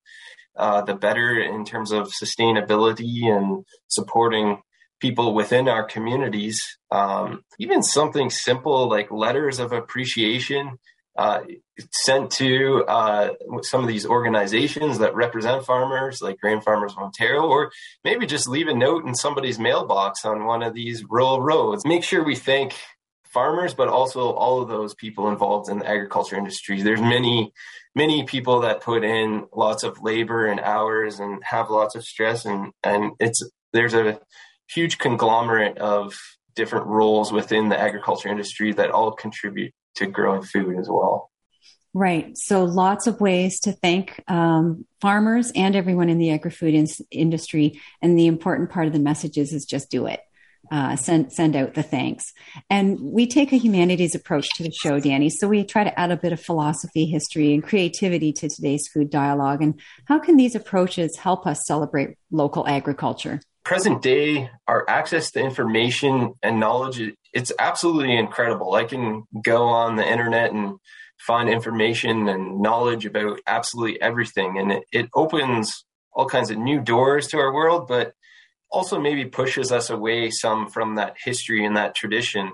uh, 0.56 0.82
the 0.82 0.94
better 0.94 1.38
in 1.38 1.64
terms 1.64 1.90
of 1.90 2.12
sustainability 2.12 3.24
and 3.24 3.64
supporting 3.88 4.60
people 5.00 5.34
within 5.34 5.68
our 5.68 5.84
communities. 5.84 6.62
Um, 6.90 7.42
even 7.58 7.82
something 7.82 8.30
simple 8.30 8.88
like 8.88 9.10
letters 9.10 9.58
of 9.58 9.72
appreciation 9.72 10.78
uh, 11.16 11.40
sent 11.92 12.30
to 12.32 12.84
uh, 12.88 13.30
some 13.62 13.82
of 13.82 13.88
these 13.88 14.06
organizations 14.06 14.98
that 14.98 15.14
represent 15.14 15.64
farmers, 15.64 16.20
like 16.20 16.38
Grain 16.38 16.60
Farmers 16.60 16.92
of 16.92 16.98
Ontario, 16.98 17.42
or 17.42 17.70
maybe 18.02 18.26
just 18.26 18.48
leave 18.48 18.68
a 18.68 18.74
note 18.74 19.04
in 19.04 19.14
somebody's 19.14 19.58
mailbox 19.58 20.24
on 20.24 20.44
one 20.44 20.62
of 20.62 20.74
these 20.74 21.04
rural 21.08 21.40
roads. 21.40 21.84
Make 21.86 22.02
sure 22.02 22.24
we 22.24 22.34
thank 22.34 22.74
farmers, 23.34 23.74
but 23.74 23.88
also 23.88 24.30
all 24.30 24.62
of 24.62 24.68
those 24.68 24.94
people 24.94 25.28
involved 25.28 25.68
in 25.68 25.80
the 25.80 25.86
agriculture 25.86 26.36
industry. 26.36 26.80
There's 26.80 27.02
many, 27.02 27.52
many 27.94 28.24
people 28.24 28.60
that 28.60 28.80
put 28.80 29.04
in 29.04 29.46
lots 29.52 29.82
of 29.82 30.00
labor 30.00 30.46
and 30.46 30.60
hours 30.60 31.18
and 31.18 31.42
have 31.44 31.68
lots 31.68 31.94
of 31.96 32.04
stress, 32.04 32.46
and 32.46 32.72
and 32.82 33.12
it's 33.18 33.42
there's 33.72 33.94
a 33.94 34.20
huge 34.72 34.98
conglomerate 34.98 35.76
of 35.78 36.14
different 36.54 36.86
roles 36.86 37.32
within 37.32 37.68
the 37.68 37.78
agriculture 37.78 38.28
industry 38.28 38.72
that 38.72 38.90
all 38.90 39.10
contribute 39.12 39.74
to 39.96 40.06
growing 40.06 40.42
food 40.42 40.78
as 40.78 40.88
well. 40.88 41.30
Right. 41.92 42.36
So 42.36 42.64
lots 42.64 43.06
of 43.06 43.20
ways 43.20 43.60
to 43.60 43.72
thank 43.72 44.20
um, 44.28 44.84
farmers 45.00 45.52
and 45.54 45.76
everyone 45.76 46.08
in 46.08 46.18
the 46.18 46.30
agri-food 46.30 46.74
in- 46.74 46.88
industry. 47.12 47.80
And 48.02 48.18
the 48.18 48.26
important 48.26 48.70
part 48.70 48.88
of 48.88 48.92
the 48.92 48.98
message 48.98 49.38
is, 49.38 49.52
is 49.52 49.64
just 49.64 49.90
do 49.90 50.06
it 50.06 50.20
uh, 50.70 50.96
send 50.96 51.32
send 51.32 51.56
out 51.56 51.74
the 51.74 51.82
thanks. 51.82 52.32
And 52.70 53.00
we 53.00 53.26
take 53.26 53.52
a 53.52 53.56
humanities 53.56 54.14
approach 54.14 54.48
to 54.56 54.62
the 54.62 54.72
show, 54.72 55.00
Danny. 55.00 55.30
So 55.30 55.48
we 55.48 55.64
try 55.64 55.84
to 55.84 55.98
add 55.98 56.10
a 56.10 56.16
bit 56.16 56.32
of 56.32 56.40
philosophy, 56.40 57.06
history, 57.06 57.52
and 57.52 57.62
creativity 57.62 58.32
to 58.34 58.48
today's 58.48 58.88
food 58.92 59.10
dialogue. 59.10 59.62
And 59.62 59.80
how 60.06 60.18
can 60.18 60.36
these 60.36 60.54
approaches 60.54 61.16
help 61.16 61.46
us 61.46 61.64
celebrate 61.66 62.16
local 62.30 62.66
agriculture? 62.66 63.40
Present 63.64 64.02
day, 64.02 64.50
our 64.68 64.84
access 64.88 65.30
to 65.32 65.40
information 65.40 66.34
and 66.42 66.60
knowledge 66.60 67.00
it's 67.34 67.52
absolutely 67.58 68.16
incredible. 68.16 68.74
I 68.74 68.84
can 68.84 69.24
go 69.42 69.64
on 69.64 69.96
the 69.96 70.06
internet 70.06 70.52
and 70.52 70.78
find 71.18 71.48
information 71.48 72.28
and 72.28 72.60
knowledge 72.60 73.04
about 73.06 73.40
absolutely 73.46 74.00
everything, 74.00 74.58
and 74.58 74.72
it, 74.72 74.84
it 74.92 75.08
opens 75.14 75.84
all 76.12 76.26
kinds 76.26 76.50
of 76.50 76.58
new 76.58 76.80
doors 76.80 77.26
to 77.28 77.38
our 77.38 77.52
world, 77.52 77.88
but 77.88 78.12
also 78.70 79.00
maybe 79.00 79.24
pushes 79.24 79.72
us 79.72 79.90
away 79.90 80.30
some 80.30 80.68
from 80.68 80.96
that 80.96 81.16
history 81.22 81.64
and 81.64 81.76
that 81.76 81.94
tradition. 81.94 82.52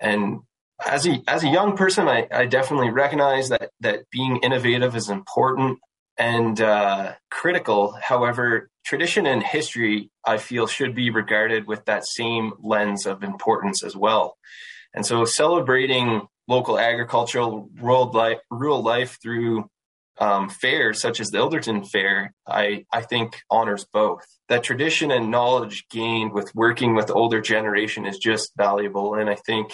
And 0.00 0.40
as 0.84 1.06
a 1.06 1.22
as 1.28 1.44
a 1.44 1.48
young 1.48 1.76
person, 1.76 2.08
I, 2.08 2.26
I 2.30 2.46
definitely 2.46 2.90
recognize 2.90 3.50
that 3.50 3.70
that 3.80 4.08
being 4.10 4.38
innovative 4.38 4.96
is 4.96 5.10
important 5.10 5.78
and 6.18 6.60
uh, 6.60 7.14
critical. 7.30 7.92
However, 7.92 8.70
tradition 8.84 9.26
and 9.26 9.42
history, 9.42 10.10
I 10.24 10.38
feel, 10.38 10.66
should 10.66 10.94
be 10.94 11.10
regarded 11.10 11.66
with 11.66 11.84
that 11.86 12.06
same 12.06 12.52
lens 12.62 13.06
of 13.06 13.22
importance 13.22 13.82
as 13.82 13.96
well. 13.96 14.36
And 14.94 15.04
so, 15.04 15.24
celebrating 15.24 16.22
local 16.48 16.78
agricultural 16.78 17.68
rural 17.80 18.10
life, 18.10 18.38
rural 18.50 18.82
life 18.82 19.18
through 19.22 19.68
um, 20.20 20.50
fairs 20.50 21.00
such 21.00 21.18
as 21.18 21.30
the 21.30 21.38
Ilderton 21.38 21.88
Fair, 21.88 22.34
I, 22.46 22.84
I 22.92 23.00
think 23.00 23.40
honors 23.50 23.86
both. 23.90 24.22
That 24.48 24.62
tradition 24.62 25.10
and 25.10 25.30
knowledge 25.30 25.86
gained 25.90 26.32
with 26.32 26.54
working 26.54 26.94
with 26.94 27.10
older 27.10 27.40
generation 27.40 28.06
is 28.06 28.18
just 28.18 28.52
valuable. 28.56 29.14
And 29.14 29.30
I 29.30 29.34
think 29.34 29.72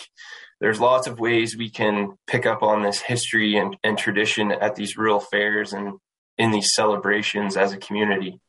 there's 0.61 0.81
lots 0.81 1.07
of 1.07 1.19
ways 1.19 1.57
we 1.57 1.69
can 1.69 2.17
pick 2.27 2.47
up 2.47 2.63
on 2.63 2.83
this 2.83 3.01
history 3.01 3.57
and, 3.57 3.77
and 3.83 3.99
tradition 3.99 4.53
at 4.53 4.77
these 4.77 4.97
rural 4.97 5.21
fairs 5.21 5.73
and 5.73 5.95
in 6.39 6.53
these 6.53 6.73
celebrations 6.75 7.57
as 7.57 7.73
a 7.73 7.79
community. 7.79 8.41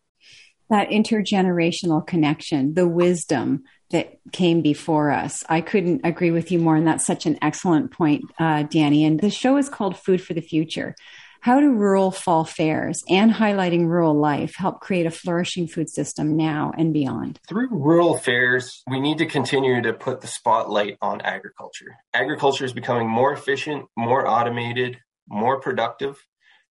That 0.70 0.90
intergenerational 0.90 2.06
connection, 2.06 2.74
the 2.74 2.88
wisdom 2.88 3.64
that 3.92 4.20
came 4.34 4.62
before 4.62 5.12
us. 5.12 5.44
I 5.48 5.62
couldn't 5.62 6.02
agree 6.04 6.32
with 6.32 6.52
you 6.52 6.60
more. 6.60 6.76
And 6.76 6.86
that's 6.86 7.06
such 7.06 7.26
an 7.26 7.38
excellent 7.42 7.92
point, 7.92 8.26
uh, 8.38 8.64
Danny. 8.64 9.06
And 9.06 9.20
the 9.20 9.30
show 9.30 9.56
is 9.56 9.70
called 9.70 9.98
Food 9.98 10.22
for 10.22 10.34
the 10.34 10.42
Future. 10.42 10.94
How 11.42 11.60
do 11.60 11.72
rural 11.72 12.12
fall 12.12 12.44
fairs 12.44 13.04
and 13.10 13.32
highlighting 13.32 13.88
rural 13.88 14.16
life 14.16 14.56
help 14.56 14.82
create 14.82 15.06
a 15.06 15.12
flourishing 15.12 15.68
food 15.68 15.90
system 15.90 16.36
now 16.36 16.74
and 16.78 16.94
beyond? 16.94 17.40
Through 17.48 17.70
rural 17.72 18.18
fairs, 18.18 18.84
we 18.90 19.00
need 19.00 19.18
to 19.20 19.26
continue 19.26 19.82
to 19.82 19.94
put 19.94 20.22
the 20.22 20.28
spotlight 20.28 20.98
on 21.02 21.22
agriculture. 21.22 21.98
Agriculture 22.14 22.66
is 22.66 22.74
becoming 22.74 23.08
more 23.08 23.34
efficient, 23.34 23.86
more 23.96 24.28
automated, 24.28 25.00
more 25.28 25.60
productive. 25.60 26.18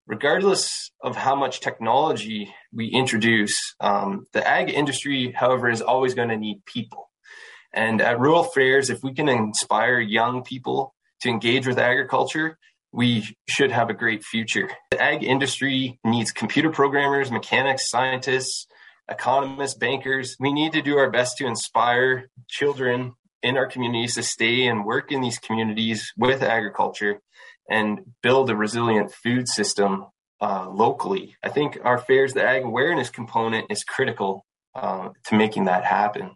Regardless 0.05 0.91
of 1.03 1.15
how 1.17 1.35
much 1.35 1.59
technology 1.59 2.53
we 2.71 2.87
introduce, 2.87 3.55
um, 3.81 4.25
the 4.31 4.47
ag 4.47 4.69
industry, 4.69 5.33
however, 5.35 5.69
is 5.69 5.81
always 5.81 6.13
going 6.13 6.29
to 6.29 6.37
need 6.37 6.63
people. 6.65 7.09
And 7.73 8.01
at 8.01 8.19
rural 8.19 8.43
fairs, 8.43 8.89
if 8.89 9.03
we 9.03 9.13
can 9.13 9.27
inspire 9.27 9.99
young 9.99 10.43
people 10.43 10.95
to 11.21 11.29
engage 11.29 11.67
with 11.67 11.77
agriculture, 11.77 12.57
we 12.97 13.23
should 13.47 13.71
have 13.71 13.91
a 13.91 13.93
great 13.93 14.23
future. 14.23 14.71
The 14.89 14.99
ag 14.99 15.23
industry 15.23 15.99
needs 16.03 16.31
computer 16.31 16.71
programmers, 16.71 17.29
mechanics, 17.29 17.91
scientists, 17.91 18.65
economists, 19.07 19.75
bankers. 19.75 20.35
We 20.39 20.51
need 20.51 20.73
to 20.73 20.81
do 20.81 20.97
our 20.97 21.11
best 21.11 21.37
to 21.37 21.45
inspire 21.45 22.31
children 22.49 23.13
in 23.43 23.55
our 23.55 23.67
communities 23.67 24.15
to 24.15 24.23
stay 24.23 24.65
and 24.65 24.83
work 24.83 25.11
in 25.11 25.21
these 25.21 25.37
communities 25.37 26.11
with 26.17 26.41
agriculture 26.41 27.21
and 27.69 27.99
build 28.23 28.49
a 28.49 28.55
resilient 28.55 29.13
food 29.13 29.47
system 29.47 30.07
uh, 30.41 30.67
locally. 30.67 31.35
I 31.43 31.49
think 31.49 31.77
our 31.83 31.99
fairs, 31.99 32.33
the 32.33 32.43
ag 32.43 32.63
awareness 32.63 33.11
component 33.11 33.67
is 33.69 33.83
critical 33.83 34.43
uh, 34.73 35.09
to 35.25 35.35
making 35.35 35.65
that 35.65 35.85
happen 35.85 36.31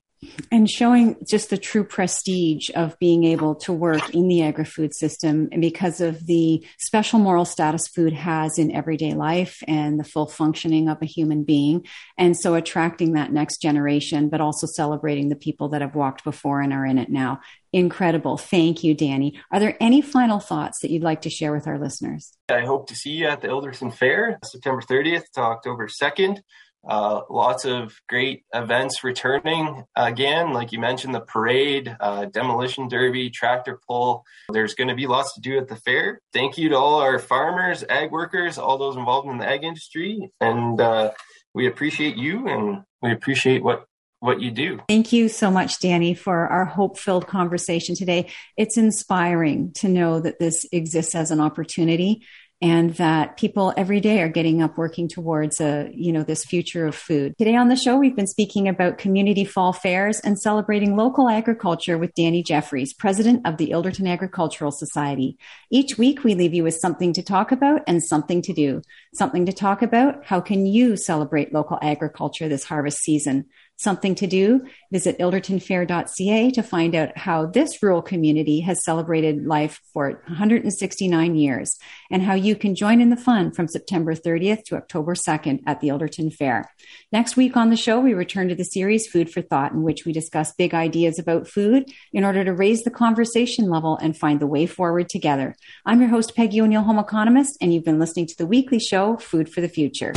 and 0.51 0.69
showing 0.69 1.15
just 1.27 1.49
the 1.49 1.57
true 1.57 1.83
prestige 1.83 2.69
of 2.75 2.97
being 2.99 3.23
able 3.23 3.55
to 3.55 3.73
work 3.73 4.13
in 4.13 4.27
the 4.27 4.43
agri-food 4.43 4.93
system 4.93 5.49
and 5.51 5.61
because 5.61 5.99
of 6.01 6.25
the 6.27 6.65
special 6.79 7.19
moral 7.19 7.45
status 7.45 7.87
food 7.87 8.13
has 8.13 8.57
in 8.57 8.71
everyday 8.71 9.13
life 9.13 9.63
and 9.67 9.99
the 9.99 10.03
full 10.03 10.27
functioning 10.27 10.89
of 10.89 11.01
a 11.01 11.05
human 11.05 11.43
being. 11.43 11.85
And 12.17 12.37
so 12.37 12.53
attracting 12.53 13.13
that 13.13 13.31
next 13.31 13.61
generation 13.61 14.29
but 14.29 14.41
also 14.41 14.67
celebrating 14.67 15.29
the 15.29 15.35
people 15.35 15.69
that 15.69 15.81
have 15.81 15.95
walked 15.95 16.23
before 16.23 16.61
and 16.61 16.73
are 16.73 16.85
in 16.85 16.97
it 16.97 17.09
now. 17.09 17.41
Incredible. 17.73 18.37
Thank 18.37 18.83
you 18.83 18.93
danny. 18.93 19.39
Are 19.51 19.59
there 19.59 19.77
any 19.79 20.01
final 20.01 20.39
thoughts 20.39 20.79
that 20.81 20.91
you'd 20.91 21.03
like 21.03 21.21
to 21.21 21.29
share 21.29 21.53
with 21.53 21.67
our 21.67 21.79
listeners? 21.79 22.33
I 22.49 22.65
hope 22.65 22.87
to 22.89 22.95
see 22.95 23.11
you 23.11 23.27
at 23.27 23.41
the 23.41 23.47
Ilderton 23.47 23.93
fair 23.93 24.39
september 24.43 24.81
30th 24.81 25.23
to 25.33 25.41
october 25.41 25.87
2nd 25.87 26.41
uh, 26.87 27.21
lots 27.29 27.65
of 27.65 27.93
great 28.09 28.43
events 28.53 29.03
returning 29.03 29.83
again, 29.95 30.53
like 30.53 30.71
you 30.71 30.79
mentioned, 30.79 31.13
the 31.13 31.21
parade, 31.21 31.95
uh, 31.99 32.25
demolition 32.25 32.87
derby, 32.87 33.29
tractor 33.29 33.79
pull. 33.87 34.23
There's 34.51 34.73
going 34.73 34.87
to 34.87 34.95
be 34.95 35.07
lots 35.07 35.33
to 35.35 35.41
do 35.41 35.57
at 35.57 35.67
the 35.67 35.75
fair. 35.75 36.21
Thank 36.33 36.57
you 36.57 36.69
to 36.69 36.77
all 36.77 37.01
our 37.01 37.19
farmers, 37.19 37.83
ag 37.87 38.11
workers, 38.11 38.57
all 38.57 38.77
those 38.77 38.95
involved 38.95 39.29
in 39.29 39.37
the 39.37 39.47
ag 39.47 39.63
industry, 39.63 40.31
and 40.39 40.81
uh, 40.81 41.11
we 41.53 41.67
appreciate 41.67 42.15
you 42.15 42.47
and 42.47 42.83
we 43.01 43.11
appreciate 43.11 43.63
what 43.63 43.85
what 44.19 44.39
you 44.39 44.51
do. 44.51 44.79
Thank 44.87 45.11
you 45.11 45.29
so 45.29 45.49
much, 45.49 45.79
Danny, 45.79 46.13
for 46.13 46.47
our 46.47 46.63
hope 46.63 46.99
filled 46.99 47.25
conversation 47.25 47.95
today. 47.95 48.29
It's 48.55 48.77
inspiring 48.77 49.73
to 49.77 49.89
know 49.89 50.19
that 50.19 50.37
this 50.37 50.63
exists 50.71 51.15
as 51.15 51.31
an 51.31 51.39
opportunity 51.39 52.23
and 52.61 52.93
that 52.95 53.37
people 53.37 53.73
every 53.75 53.99
day 53.99 54.21
are 54.21 54.29
getting 54.29 54.61
up 54.61 54.77
working 54.77 55.07
towards 55.07 55.59
a 55.59 55.89
you 55.93 56.11
know 56.11 56.23
this 56.23 56.45
future 56.45 56.85
of 56.85 56.95
food. 56.95 57.33
Today 57.37 57.55
on 57.55 57.69
the 57.69 57.75
show 57.75 57.97
we've 57.97 58.15
been 58.15 58.27
speaking 58.27 58.67
about 58.67 58.97
community 58.97 59.43
fall 59.43 59.73
fairs 59.73 60.19
and 60.19 60.39
celebrating 60.39 60.95
local 60.95 61.27
agriculture 61.27 61.97
with 61.97 62.13
danny 62.13 62.43
jeffries 62.43 62.93
president 62.93 63.45
of 63.45 63.57
the 63.57 63.69
ilderton 63.69 64.07
agricultural 64.07 64.71
society. 64.71 65.37
Each 65.71 65.97
week 65.97 66.23
we 66.23 66.35
leave 66.35 66.53
you 66.53 66.63
with 66.63 66.75
something 66.75 67.13
to 67.13 67.23
talk 67.23 67.51
about 67.51 67.81
and 67.87 68.03
something 68.03 68.41
to 68.43 68.53
do. 68.53 68.81
Something 69.13 69.45
to 69.47 69.53
talk 69.53 69.81
about 69.81 70.25
how 70.25 70.39
can 70.39 70.65
you 70.65 70.95
celebrate 70.95 71.53
local 71.53 71.79
agriculture 71.81 72.47
this 72.47 72.65
harvest 72.65 72.99
season 72.99 73.45
something 73.81 74.15
to 74.15 74.27
do, 74.27 74.65
visit 74.91 75.17
ildertonfair.ca 75.19 76.51
to 76.51 76.63
find 76.63 76.95
out 76.95 77.17
how 77.17 77.45
this 77.45 77.81
rural 77.81 78.01
community 78.01 78.61
has 78.61 78.83
celebrated 78.83 79.45
life 79.45 79.79
for 79.93 80.21
169 80.27 81.35
years 81.35 81.77
and 82.09 82.23
how 82.23 82.33
you 82.33 82.55
can 82.55 82.75
join 82.75 83.01
in 83.01 83.09
the 83.09 83.17
fun 83.17 83.51
from 83.51 83.67
September 83.67 84.13
30th 84.13 84.63
to 84.65 84.75
October 84.75 85.13
2nd 85.13 85.61
at 85.65 85.79
the 85.81 85.87
Ilderton 85.87 86.33
Fair. 86.33 86.71
Next 87.11 87.35
week 87.35 87.57
on 87.57 87.69
the 87.69 87.77
show, 87.77 87.99
we 87.99 88.13
return 88.13 88.49
to 88.49 88.55
the 88.55 88.63
series 88.63 89.07
Food 89.07 89.31
for 89.31 89.41
Thought, 89.41 89.71
in 89.71 89.83
which 89.83 90.05
we 90.05 90.13
discuss 90.13 90.53
big 90.53 90.73
ideas 90.73 91.19
about 91.19 91.47
food 91.47 91.91
in 92.13 92.23
order 92.23 92.43
to 92.43 92.53
raise 92.53 92.83
the 92.83 92.91
conversation 92.91 93.69
level 93.69 93.97
and 93.97 94.17
find 94.17 94.39
the 94.39 94.47
way 94.47 94.65
forward 94.65 95.09
together. 95.09 95.55
I'm 95.85 95.99
your 95.99 96.09
host, 96.09 96.35
Peggy 96.35 96.61
O'Neill, 96.61 96.81
home 96.83 96.99
economist, 96.99 97.57
and 97.61 97.73
you've 97.73 97.85
been 97.85 97.99
listening 97.99 98.27
to 98.27 98.37
the 98.37 98.45
weekly 98.45 98.79
show, 98.79 99.17
Food 99.17 99.51
for 99.51 99.61
the 99.61 99.69
Future. 99.69 100.13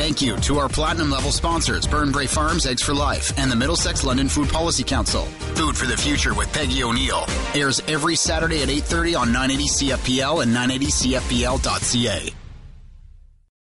Thank 0.00 0.22
you 0.22 0.38
to 0.38 0.56
our 0.56 0.66
platinum 0.70 1.10
level 1.10 1.30
sponsors, 1.30 1.86
Burnbrae 1.86 2.26
Farms, 2.26 2.64
Eggs 2.64 2.82
for 2.82 2.94
Life, 2.94 3.38
and 3.38 3.52
the 3.52 3.54
Middlesex 3.54 4.02
London 4.02 4.30
Food 4.30 4.48
Policy 4.48 4.82
Council. 4.82 5.26
Food 5.56 5.76
for 5.76 5.84
the 5.84 5.94
Future 5.94 6.32
with 6.32 6.50
Peggy 6.54 6.82
O'Neill 6.82 7.26
airs 7.54 7.82
every 7.86 8.16
Saturday 8.16 8.62
at 8.62 8.70
8.30 8.70 9.20
on 9.20 9.30
980 9.30 9.68
CFPL 9.68 10.42
and 10.42 10.56
980CFPL.ca. 10.56 12.39